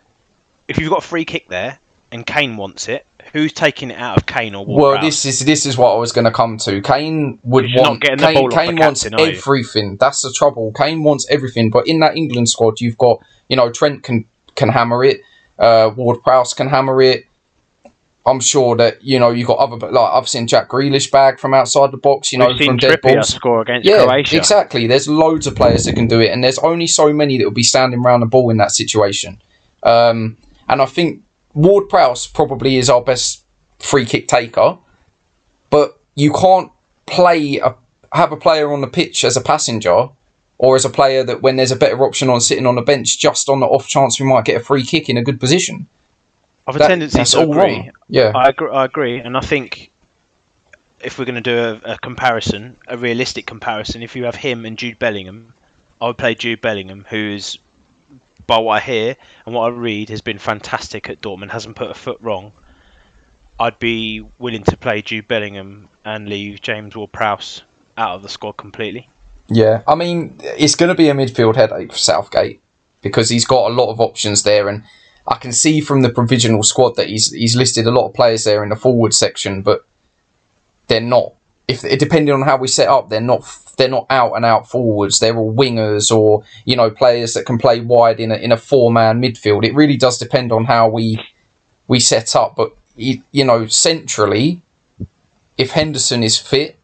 [0.70, 1.78] If you've got a free kick there
[2.14, 5.42] and Kane wants it, who's taking it out of Kane or Ward Well, this is
[5.42, 6.82] this is what I was going to come to.
[6.82, 9.98] Kane would want Kane, Kane wants captain, everything.
[9.98, 10.72] That's the trouble.
[10.72, 14.26] Kane wants everything, but in that England squad, you've got you know Trent can
[14.56, 15.20] can hammer it,
[15.58, 17.26] uh, Ward Prowse can hammer it,
[18.26, 21.54] I'm sure that you know you've got other like I've seen Jack Grealish bag from
[21.54, 22.32] outside the box.
[22.32, 23.34] You know We've seen from dead balls.
[23.34, 24.38] score against Yeah, Croatia.
[24.38, 24.88] exactly.
[24.88, 27.52] There's loads of players that can do it, and there's only so many that will
[27.52, 29.42] be standing around the ball in that situation.
[29.84, 33.44] Um, and I think Ward Prowse probably is our best
[33.80, 34.78] free kick taker,
[35.70, 36.72] but you can't
[37.06, 37.76] play a
[38.14, 40.10] have a player on the pitch as a passenger
[40.58, 43.18] or as a player that when there's a better option on sitting on the bench
[43.20, 45.88] just on the off chance we might get a free kick in a good position.
[46.70, 47.74] I've a That- tendency to all agree.
[47.74, 47.92] wrong.
[48.10, 48.32] Yeah.
[48.36, 49.90] I agree, I agree, and I think
[51.02, 54.66] if we're going to do a, a comparison, a realistic comparison, if you have him
[54.66, 55.54] and Jude Bellingham,
[56.00, 57.58] I would play Jude Bellingham, who's,
[58.46, 61.90] by what I hear and what I read, has been fantastic at Dortmund, hasn't put
[61.90, 62.52] a foot wrong.
[63.60, 67.64] I'd be willing to play Jude Bellingham and leave James Ward-Prowse
[67.98, 69.10] out of the squad completely.
[69.48, 72.62] Yeah, I mean, it's going to be a midfield headache for Southgate
[73.02, 74.84] because he's got a lot of options there, and
[75.30, 78.44] I can see from the provisional squad that he's he's listed a lot of players
[78.44, 79.86] there in the forward section, but
[80.88, 81.34] they're not.
[81.68, 83.46] If depending on how we set up, they're not
[83.78, 85.20] they're not out and out forwards.
[85.20, 88.58] They're all wingers or you know players that can play wide in a in a
[88.58, 89.66] four man midfield.
[89.66, 91.24] It really does depend on how we
[91.88, 94.62] we set up, but you, you know centrally,
[95.58, 96.80] if Henderson is fit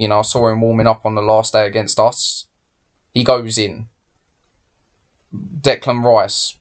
[0.00, 2.48] you know, I saw him warming up on the last day against us.
[3.12, 3.90] He goes in.
[5.30, 6.56] Declan Rice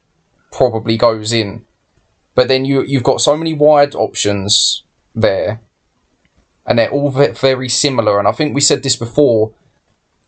[0.51, 1.65] probably goes in.
[2.35, 4.83] But then you you've got so many wide options
[5.15, 5.61] there,
[6.65, 8.19] and they're all very similar.
[8.19, 9.53] And I think we said this before.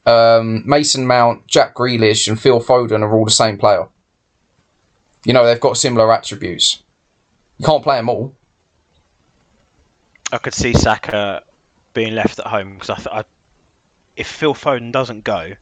[0.04, 3.88] Um, Mason Mount, Jack Grealish, and Phil Foden are all the same player.
[5.24, 6.84] You know they've got similar attributes.
[7.60, 8.36] You can't play them all.
[10.32, 11.44] I could see Saka
[11.94, 13.24] being left at home because I, th- I,
[14.16, 15.54] if Phil Foden doesn't go,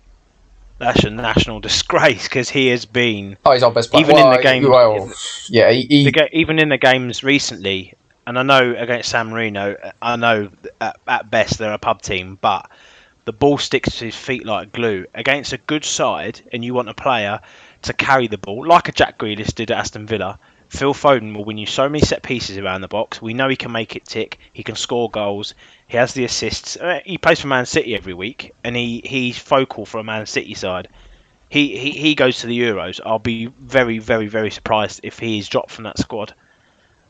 [0.80, 4.04] that's a national disgrace because he has been Oh, he's our best player.
[4.04, 5.14] Even in the Well, game- Well,
[5.50, 7.94] yeah, he, he, the even in the games recently,
[8.26, 10.50] and I know against San Marino, I know
[10.82, 12.70] at, at best they're a pub team, but
[13.26, 16.90] the ball sticks to his feet like glue against a good side, and you want
[16.90, 17.40] a player
[17.84, 20.40] to carry the ball like a Jack Grealish did at Aston Villa.
[20.70, 23.22] Phil Foden will win you so many set pieces around the box.
[23.22, 24.40] We know he can make it tick.
[24.54, 25.56] He can score goals.
[25.88, 26.78] He has the assists.
[26.78, 30.26] Uh, He plays for Man City every week, and he, he's focal for a Man
[30.28, 30.88] City side.
[31.50, 33.02] He, he he goes to the Euros.
[33.04, 36.36] I'll be very very very surprised if he is dropped from that squad.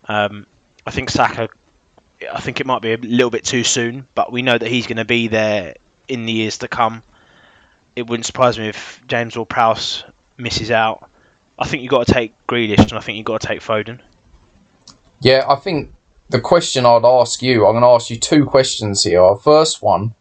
[0.06, 0.48] Um,
[0.86, 1.50] I think Saka.
[2.34, 4.88] I think it might be a little bit too soon, but we know that he's
[4.88, 5.76] going to be there
[6.08, 7.04] in the years to come.
[7.96, 10.06] It wouldn't surprise me if James Ward-Prowse
[10.38, 11.10] misses out.
[11.60, 14.00] I think you've got to take Grealish, and I think you've got to take Foden.
[15.20, 15.94] Yeah, I think
[16.30, 19.36] the question I'd ask you, I'm going to ask you two questions here.
[19.36, 20.16] First one,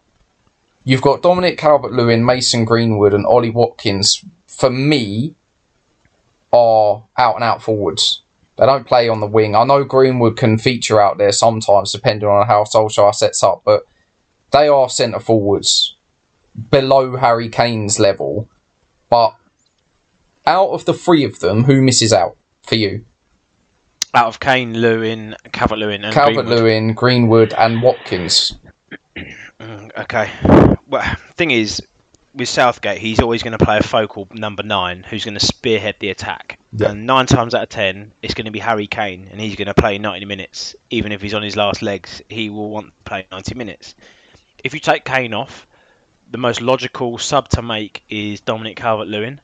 [0.85, 5.37] you've got Dominic Calvert Lewin, Mason Greenwood, and Ollie Watkins, for me,
[6.53, 8.23] are out and out forwards.
[8.57, 9.55] They don't play on the wing.
[9.55, 13.87] I know Greenwood can feature out there sometimes, depending on how Solskjaer sets up, but
[14.51, 15.95] they are centre forwards
[16.71, 18.51] below Harry Kane's level.
[19.09, 19.37] But
[20.49, 23.05] out of the three of them, who misses out for you?
[24.15, 26.47] Out of Kane, Lewin, Calvert Lewin, Calvert Greenwood.
[26.47, 28.59] Lewin, Greenwood, and Watkins.
[29.61, 30.31] Mm, Okay.
[30.87, 31.83] Well, thing is,
[32.35, 35.97] with Southgate, he's always going to play a focal number nine who's going to spearhead
[35.99, 36.59] the attack.
[36.73, 36.91] Yeah.
[36.93, 39.67] And nine times out of ten, it's going to be Harry Kane, and he's going
[39.67, 40.75] to play 90 minutes.
[40.89, 43.95] Even if he's on his last legs, he will want to play 90 minutes.
[44.65, 45.67] If you take Kane off,
[46.31, 49.41] the most logical sub to make is Dominic Calvert Lewin.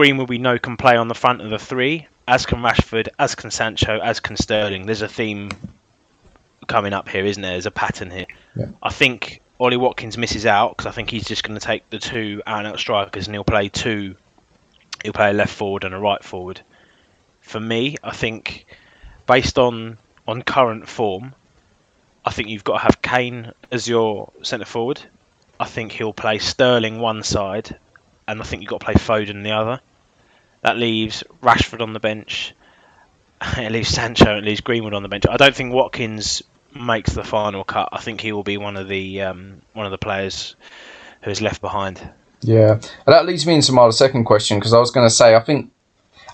[0.00, 3.34] Greenwood, we know, can play on the front of the three, as can Rashford, as
[3.34, 4.86] can Sancho, as can Sterling.
[4.86, 5.50] There's a theme
[6.66, 7.52] coming up here, isn't there?
[7.52, 8.24] There's a pattern here.
[8.56, 8.68] Yeah.
[8.82, 11.98] I think Ollie Watkins misses out because I think he's just going to take the
[11.98, 14.16] two out and out strikers and he'll play two.
[15.02, 16.62] He'll play a left forward and a right forward.
[17.42, 18.64] For me, I think
[19.26, 21.34] based on on current form,
[22.24, 25.02] I think you've got to have Kane as your centre forward.
[25.60, 27.76] I think he'll play Sterling one side,
[28.26, 29.78] and I think you've got to play Foden the other.
[30.62, 32.54] That leaves Rashford on the bench.
[33.56, 34.36] It leaves Sancho.
[34.36, 35.24] It leaves Greenwood on the bench.
[35.28, 36.42] I don't think Watkins
[36.74, 37.88] makes the final cut.
[37.90, 40.56] I think he will be one of the um, one of the players
[41.22, 42.06] who is left behind.
[42.42, 45.34] Yeah, and that leads me into my second question because I was going to say
[45.34, 45.70] I think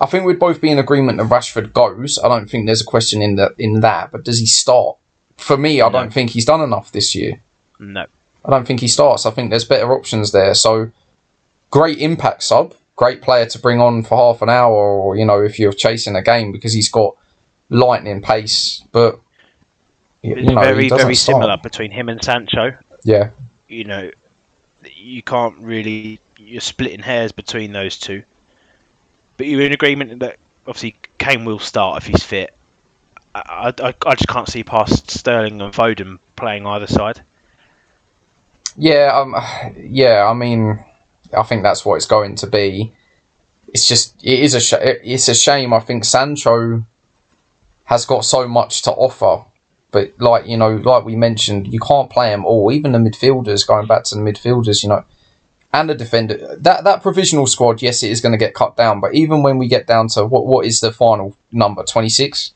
[0.00, 2.18] I think we'd both be in agreement that Rashford goes.
[2.18, 4.96] I don't think there's a question in that in that, but does he start?
[5.36, 5.92] For me, I No.
[6.00, 7.40] don't think he's done enough this year.
[7.78, 8.06] No,
[8.44, 9.26] I don't think he starts.
[9.26, 10.54] I think there's better options there.
[10.54, 10.90] So
[11.70, 15.42] great impact sub, great player to bring on for half an hour, or you know
[15.42, 17.16] if you're chasing a game because he's got
[17.68, 19.20] lightning pace, but
[20.22, 21.36] you know very very start.
[21.36, 22.76] similar between him and Sancho.
[23.04, 23.30] Yeah,
[23.68, 24.10] You know,
[24.82, 28.24] you can't really you're splitting hairs between those two.
[29.36, 32.54] But you're in agreement that obviously Kane will start if he's fit.
[33.34, 37.20] I, I, I just can't see past Sterling and Foden playing either side.
[38.76, 39.34] Yeah, um,
[39.78, 40.26] yeah.
[40.28, 40.82] I mean,
[41.32, 42.92] I think that's what it's going to be.
[43.72, 45.72] It's just it is a sh- it's a shame.
[45.72, 46.84] I think Sancho
[47.84, 49.44] has got so much to offer,
[49.90, 52.70] but like you know, like we mentioned, you can't play them all.
[52.72, 55.04] Even the midfielders, going back to the midfielders, you know,
[55.72, 56.56] and the defender.
[56.58, 59.00] That that provisional squad, yes, it is going to get cut down.
[59.00, 62.54] But even when we get down to what what is the final number twenty six?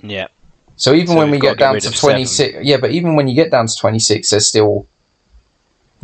[0.00, 0.28] Yeah.
[0.76, 3.34] So even So when we get down to twenty six, yeah, but even when you
[3.34, 4.86] get down to twenty six, there's still,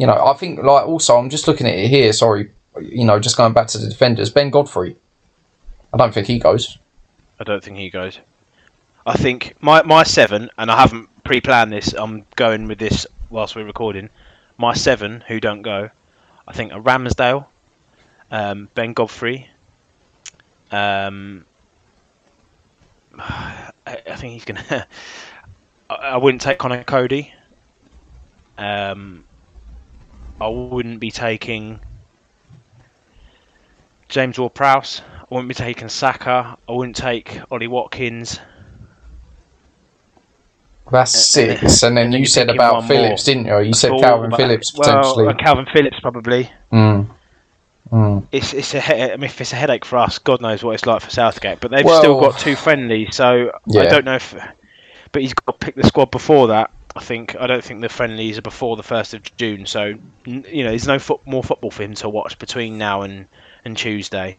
[0.01, 2.11] you know, I think like also I'm just looking at it here.
[2.14, 4.96] Sorry, you know, just going back to the defenders, Ben Godfrey.
[5.92, 6.78] I don't think he goes.
[7.38, 8.18] I don't think he goes.
[9.05, 11.92] I think my my seven, and I haven't pre-planned this.
[11.92, 14.09] I'm going with this whilst we're recording.
[14.57, 15.90] My seven who don't go.
[16.48, 17.44] I think a Ramsdale,
[18.30, 19.51] um, Ben Godfrey.
[20.70, 21.44] Um,
[23.18, 24.86] I, I think he's gonna.
[25.90, 27.34] I, I wouldn't take Conor Coady.
[28.57, 29.24] Um,
[30.41, 31.80] I wouldn't be taking
[34.09, 35.03] James Ward-Prowse.
[35.20, 36.57] I wouldn't be taking Saka.
[36.68, 38.41] I wouldn't take Ollie Watkins.
[40.91, 43.34] That's six, and then and then you said about Phillips, more.
[43.34, 43.59] didn't you?
[43.68, 45.28] You said Kalvin Phillips well, potentially.
[45.28, 46.51] uh, Kalvin Phillips probably.
[46.72, 47.09] Mm.
[47.93, 48.26] Mm.
[48.32, 50.72] It's it's a he- I mean, if it's a headache for us, God knows what
[50.72, 51.61] it's like for Southgate.
[51.61, 54.34] But they've Well- still got two friendlies, so I don't know if.
[55.12, 56.70] But he's got to pick the squad before that.
[57.01, 59.94] I think I don't think the friendlies are before the first of June, so
[60.26, 63.26] you know there's no foot, more football for him to watch between now and,
[63.64, 64.38] and Tuesday,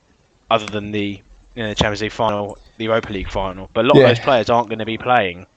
[0.51, 1.21] other than the
[1.55, 3.69] you know, the Champions League final, the Europa League final.
[3.73, 4.03] But a lot Yeah.
[4.03, 5.47] of those players aren't going to be playing.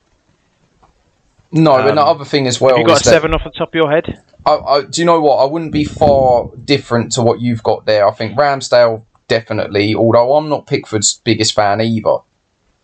[1.52, 3.44] No, and the Um, other thing as well you got is a that seven off
[3.44, 4.18] the top of your head?
[4.46, 5.36] I, I, do you know what?
[5.36, 8.08] I wouldn't be far different to what you've got there.
[8.08, 12.16] I think Ramsdale definitely, although I'm not Pickford's biggest fan either.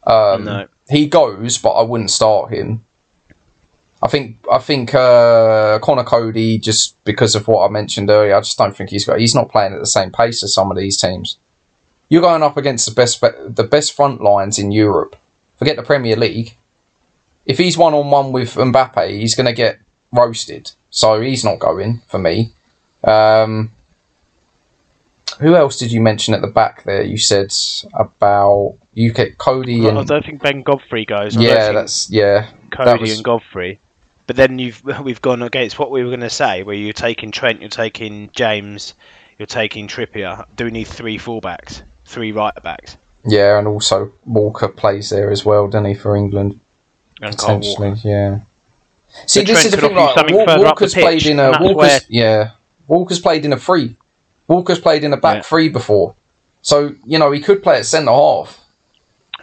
[0.07, 0.69] Um, No.
[0.89, 2.85] He goes, but I wouldn't start him.
[4.03, 8.35] I think I think uh, Conor Coady just because of what I mentioned earlier.
[8.35, 9.19] I just don't think he's got.
[9.21, 11.37] He's not playing at the same pace as some of these teams.
[12.09, 15.17] You're going up against the best the best front lines in Europe.
[15.59, 16.57] Forget the Premier League.
[17.45, 19.79] If he's one on one with Mbappe, he's going to get
[20.13, 20.73] roasted.
[20.91, 22.53] So he's not going for me.
[23.05, 23.71] Um,
[25.41, 27.03] who else did you mention at the back there?
[27.03, 27.53] You said
[27.95, 31.37] about you get Coady and I don't think Ben Godfrey goes.
[31.37, 32.51] Yeah, that's yeah.
[32.71, 33.79] Coady was- and Godfrey.
[34.31, 37.33] But then you've we've gone against what we were going to say, where you're taking
[37.33, 38.95] Trent, you're taking James,
[39.41, 40.45] you're taking Trippier.
[40.55, 45.45] Do we need three fullbacks, three right backs, Yeah, and also Walker plays there as
[45.45, 46.61] well, doesn't he, for England
[47.21, 47.89] and potentially?
[47.89, 48.01] Walker?
[48.09, 48.39] Yeah.
[49.27, 49.97] See, But this Trent is the thing.
[49.97, 52.51] Like, something Wa- the Walker's pitch, played in a and that's Walker's where- yeah.
[52.87, 53.97] Walker's played in a free.
[54.47, 55.43] Walker's played in a back Yeah.
[55.43, 56.15] three before,
[56.63, 58.61] so you know he could play at centre half.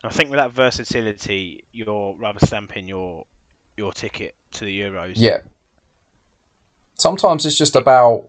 [0.01, 3.27] I think with that versatility, you're rather stamping your
[3.75, 5.13] your ticket to the Euros.
[5.15, 5.41] Yeah.
[6.95, 8.27] Sometimes it's just about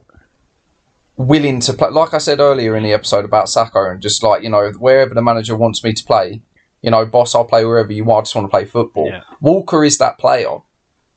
[1.16, 1.90] willing to play.
[1.90, 5.14] Like I said earlier in the episode about Saka, and just like you know, wherever
[5.14, 6.42] the manager wants me to play,
[6.82, 8.18] you know, boss, I'll play wherever you want.
[8.18, 9.08] I just want to play football.
[9.08, 9.22] Yeah.
[9.40, 10.58] Walker is that player.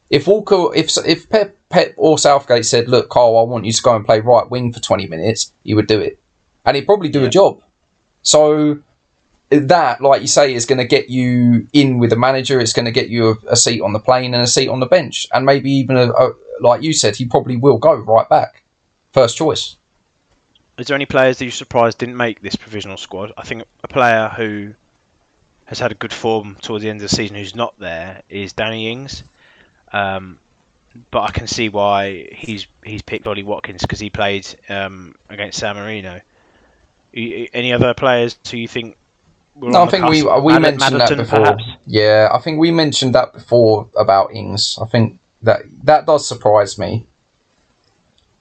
[0.10, 3.82] If Walker, if if Pep, Pep or Southgate said, "Look, Carl, I want you to
[3.82, 6.20] go and play right wing for twenty minutes," he would do it,
[6.66, 7.28] and he'd probably do Yeah.
[7.28, 7.62] a job.
[8.24, 8.80] So
[9.52, 12.60] that, like you say, is going to get you in with the manager.
[12.60, 14.80] It's going to get you a, a seat on the plane and a seat on
[14.80, 18.28] the bench, and maybe even a, a like you said, he probably will go right
[18.30, 18.64] back,
[19.12, 19.78] first choice.
[20.78, 23.34] Is there any players that you're surprised didn't make this provisional squad?
[23.38, 24.74] I think a player who
[25.66, 28.54] has had a good form towards the end of the season who's not there is
[28.54, 29.24] Danny Ings.
[29.92, 30.40] Um,
[31.10, 35.60] but I can see why he's he's picked Ollie Watkins because he played um, against
[35.60, 36.22] San Marino.
[37.14, 38.98] Any other players who you think?
[39.56, 41.40] No, I think we we Mad- mentioned that before.
[41.40, 41.64] perhaps?
[41.86, 44.80] Yeah, I think we mentioned that before about Ings.
[44.82, 47.06] I think that that does surprise me.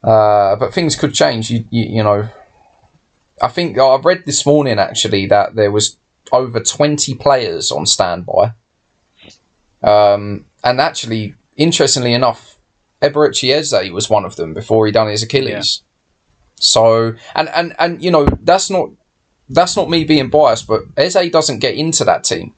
[0.03, 1.51] Uh, but things could change.
[1.51, 2.29] You, you you know,
[3.43, 5.97] I think I've read this morning actually that there was
[6.33, 8.53] over twenty players on standby.
[9.83, 12.57] Um, and actually, interestingly enough,
[13.03, 15.83] Eberechi Eze was one of them before he done his Achilles.
[16.57, 18.91] So, and, and, and you know, that's not
[19.51, 22.55] that's not me being biased, but Eze doesn't get into that team.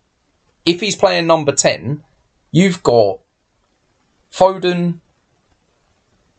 [0.64, 2.04] If he's playing number 10,
[2.52, 3.20] you've got
[4.30, 5.00] Foden,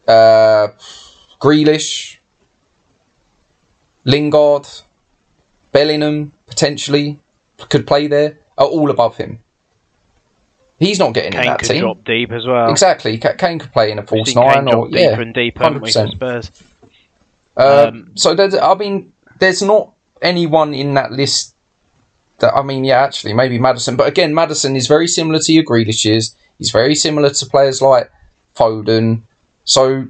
[0.07, 0.67] uh,
[1.41, 2.17] Grealish,
[4.05, 4.67] Lingard,
[5.71, 7.19] Bellingham, potentially,
[7.69, 9.39] could play there, are all above him.
[10.79, 11.81] He's not getting in Kane that could team.
[11.81, 12.69] drop deep as well.
[12.69, 13.17] Exactly.
[13.17, 15.81] Kane could play in a false seen Kane nine or yeah, deeper and deeper, haven't
[15.81, 16.11] we, for 100%.
[16.11, 16.51] Spurs?
[17.55, 19.93] Uh, Um, so I mean, there's not
[20.23, 21.55] anyone in that list
[22.39, 23.95] that, I mean, yeah, actually, maybe Maddison.
[23.95, 26.35] But again, Maddison is very similar to your Grealishes.
[26.57, 28.11] He's very similar to players like
[28.55, 29.23] Foden.
[29.65, 30.07] So,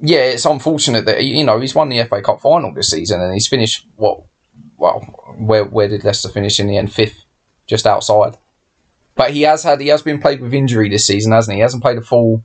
[0.00, 3.32] yeah, it's unfortunate that you know he's won the FA Cup final this season and
[3.32, 4.22] he's finished what?
[4.76, 5.00] Well,
[5.38, 6.92] where where did Leicester finish in the end?
[6.92, 7.24] Fifth,
[7.66, 8.36] just outside.
[9.14, 11.58] But he has had he has been played with injury this season, hasn't he?
[11.58, 12.44] He hasn't played a full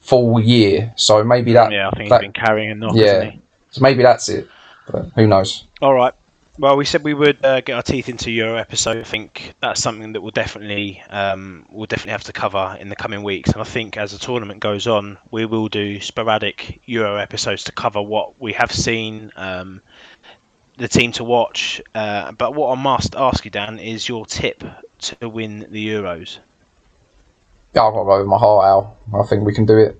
[0.00, 1.70] full year, so maybe that.
[1.70, 3.06] Yeah, I think that, he's been carrying a knock, yeah.
[3.06, 3.40] hasn't he?
[3.70, 4.48] So maybe that's it.
[4.90, 5.64] But who knows?
[5.80, 6.14] All right.
[6.58, 8.98] Well, we said we would uh, get our teeth into Euro episode.
[8.98, 12.96] I think that's something that we'll definitely um, we'll definitely have to cover in the
[12.96, 13.50] coming weeks.
[13.50, 17.72] And I think as the tournament goes on, we will do sporadic Euro episodes to
[17.72, 19.80] cover what we have seen, um,
[20.76, 21.80] the team to watch.
[21.94, 24.62] Uh, but what I must ask you, Dan, is your tip
[24.98, 26.38] to win the Euros.
[27.74, 28.96] Yeah, I've got to go with my heart, Al.
[29.18, 29.98] I think we can do it.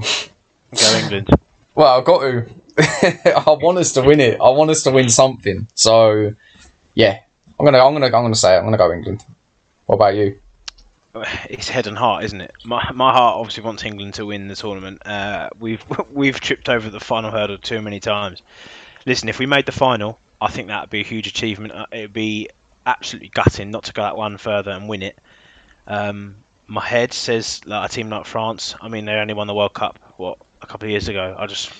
[0.00, 1.28] Go England.
[1.74, 2.46] Well, I've got to.
[3.46, 4.40] I want us to win it.
[4.40, 5.66] I want us to win something.
[5.74, 6.34] So,
[6.94, 7.20] yeah,
[7.58, 8.58] I'm gonna, I'm gonna, I'm gonna say it.
[8.58, 9.24] I'm gonna go England.
[9.86, 10.38] What about you?
[11.48, 12.52] It's head and heart, isn't it?
[12.64, 15.06] My my heart obviously wants England to win the tournament.
[15.06, 18.42] Uh, we've we've tripped over the final hurdle too many times.
[19.06, 21.72] Listen, if we made the final, I think that would be a huge achievement.
[21.72, 22.48] Uh, It would be
[22.86, 25.18] absolutely gutting not to go that one further and win it.
[25.86, 28.74] Um, my head says like a team like France.
[28.80, 31.34] I mean, they only won the World Cup what a couple of years ago.
[31.38, 31.72] I just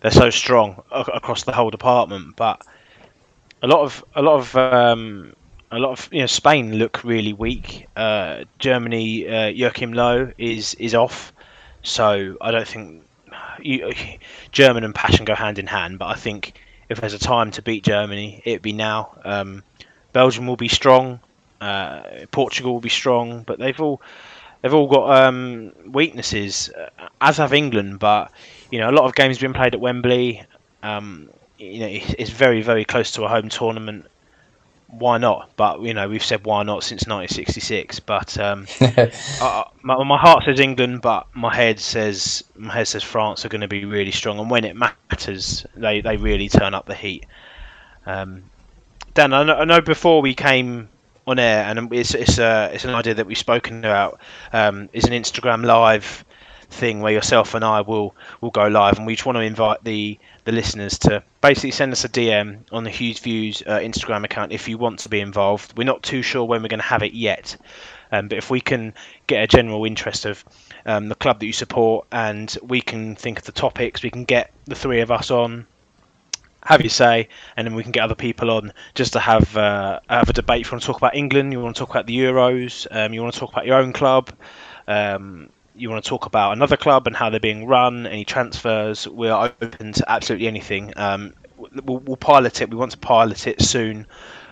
[0.00, 2.64] they're so strong across the whole department, but
[3.62, 5.34] a lot of a lot of um,
[5.70, 7.86] a lot of you know Spain look really weak.
[7.96, 11.32] Uh, Germany, uh, Joachim Low is is off,
[11.82, 13.04] so I don't think
[13.62, 13.92] you,
[14.52, 15.98] German and passion go hand in hand.
[15.98, 19.16] But I think if there's a time to beat Germany, it'd be now.
[19.24, 19.62] Um,
[20.12, 21.20] Belgium will be strong.
[21.60, 24.00] Uh, Portugal will be strong, but they've all
[24.62, 27.98] they've all got um, weaknesses, uh, as have England.
[27.98, 28.32] But
[28.70, 30.42] you know, a lot of games have been played at Wembley.
[30.82, 34.06] Um, you know, it's very very close to a home tournament.
[34.88, 35.50] Why not?
[35.56, 38.00] But you know, we've said why not since 1966.
[38.00, 43.02] But um, I, my, my heart says England, but my head says my head says
[43.02, 46.74] France are going to be really strong, and when it matters, they, they really turn
[46.74, 47.26] up the heat.
[48.06, 48.44] Um,
[49.12, 50.88] Dan, I know, I know before we came
[51.30, 54.20] on air, and it's it's uh, it's an idea that we've spoken about.
[54.52, 56.24] Um, is an Instagram live
[56.70, 59.82] thing where yourself and I will will go live, and we just want to invite
[59.84, 64.24] the the listeners to basically send us a DM on the Hughes Views uh, Instagram
[64.24, 65.76] account if you want to be involved.
[65.76, 67.56] We're not too sure when we're going to have it yet,
[68.12, 68.94] um, but if we can
[69.26, 70.44] get a general interest of
[70.86, 74.24] um, the club that you support, and we can think of the topics, we can
[74.24, 75.66] get the three of us on,
[76.64, 80.00] have your say, and then we can get other people on just to have uh,
[80.08, 80.62] have a debate.
[80.62, 83.14] If you want to talk about England, you want to talk about the Euros, um,
[83.14, 84.30] you want to talk about your own club,
[84.86, 89.08] um, you want to talk about another club and how they're being run, any transfers.
[89.08, 90.92] We are open to absolutely anything.
[90.96, 92.70] Um, we'll, we'll pilot it.
[92.70, 94.06] We want to pilot it soon.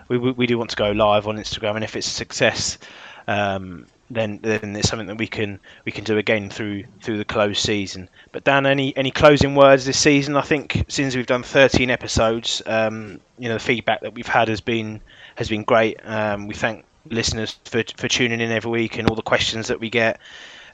[0.07, 2.79] We, we, we do want to go live on Instagram, and if it's a success,
[3.27, 7.25] um, then then it's something that we can we can do again through through the
[7.25, 8.09] closed season.
[8.31, 10.35] But Dan, any any closing words this season?
[10.35, 14.47] I think since we've done 13 episodes, um, you know the feedback that we've had
[14.47, 15.01] has been
[15.35, 15.99] has been great.
[16.03, 19.79] Um, we thank listeners for for tuning in every week and all the questions that
[19.79, 20.19] we get,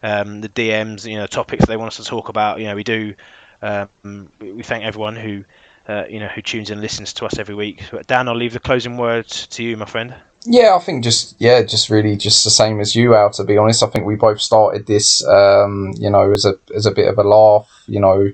[0.02, 2.60] um, the DMs, you know, topics they want us to talk about.
[2.60, 3.16] You know, we do.
[3.62, 5.46] Um, we thank everyone who.
[5.88, 7.84] Uh, you know who tunes in and listens to us every week.
[7.92, 10.16] But Dan, I'll leave the closing words to you, my friend.
[10.48, 13.32] Yeah, I think just yeah, just really just the same as you, Al.
[13.32, 16.86] To be honest, I think we both started this, um, you know, as a as
[16.86, 18.32] a bit of a laugh, you know,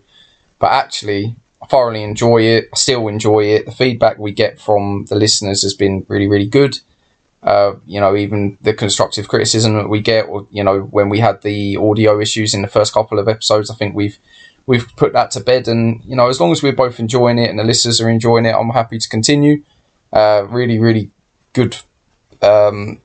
[0.60, 2.70] but actually, I thoroughly enjoy it.
[2.74, 3.66] I still enjoy it.
[3.66, 6.80] The feedback we get from the listeners has been really, really good.
[7.44, 11.20] Uh, you know, even the constructive criticism that we get, or you know, when we
[11.20, 14.20] had the audio issues in the first couple of episodes, I think we've
[14.68, 15.68] we've put that to bed.
[15.68, 18.46] And you know, as long as we're both enjoying it and the listeners are enjoying
[18.46, 19.64] it, I'm happy to continue.
[20.14, 21.12] Uh, really, really
[21.54, 21.78] good
[22.42, 23.02] um,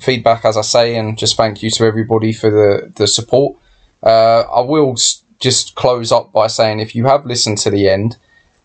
[0.00, 3.56] feedback, as I say, and just thank you to everybody for the the support.
[4.02, 4.96] Uh, I will
[5.38, 8.16] just close up by saying if you have listened to the end,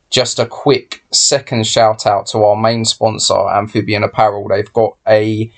[0.10, 4.48] just a quick second shout out to our main sponsor, Amphibian Apparel.
[4.48, 5.52] They've got a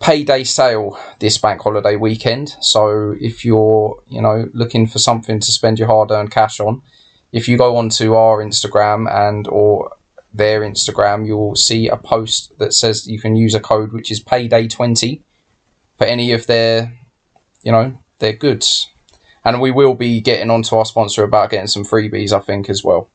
[0.00, 2.56] payday sale this bank holiday weekend.
[2.60, 6.82] So if you're, you know, looking for something to spend your hard-earned cash on,
[7.30, 9.96] if you go onto our Instagram and or
[10.32, 14.22] their Instagram, you'll see a post that says you can use a code which is
[14.22, 15.22] payday20
[15.98, 16.98] for any of their,
[17.62, 18.90] you know, their goods.
[19.44, 22.84] And we will be getting onto our sponsor about getting some freebies, I think, as
[22.84, 23.10] well.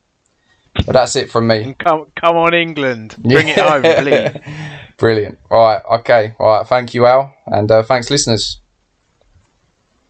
[0.86, 1.76] But that's it from me.
[1.80, 4.42] Come, come on, England, bring it home, please.
[4.98, 5.40] Brilliant.
[5.50, 5.82] All right.
[6.00, 6.36] Okay.
[6.40, 6.68] All right.
[6.68, 7.36] Thank you, Al.
[7.46, 8.60] And uh, thanks, listeners.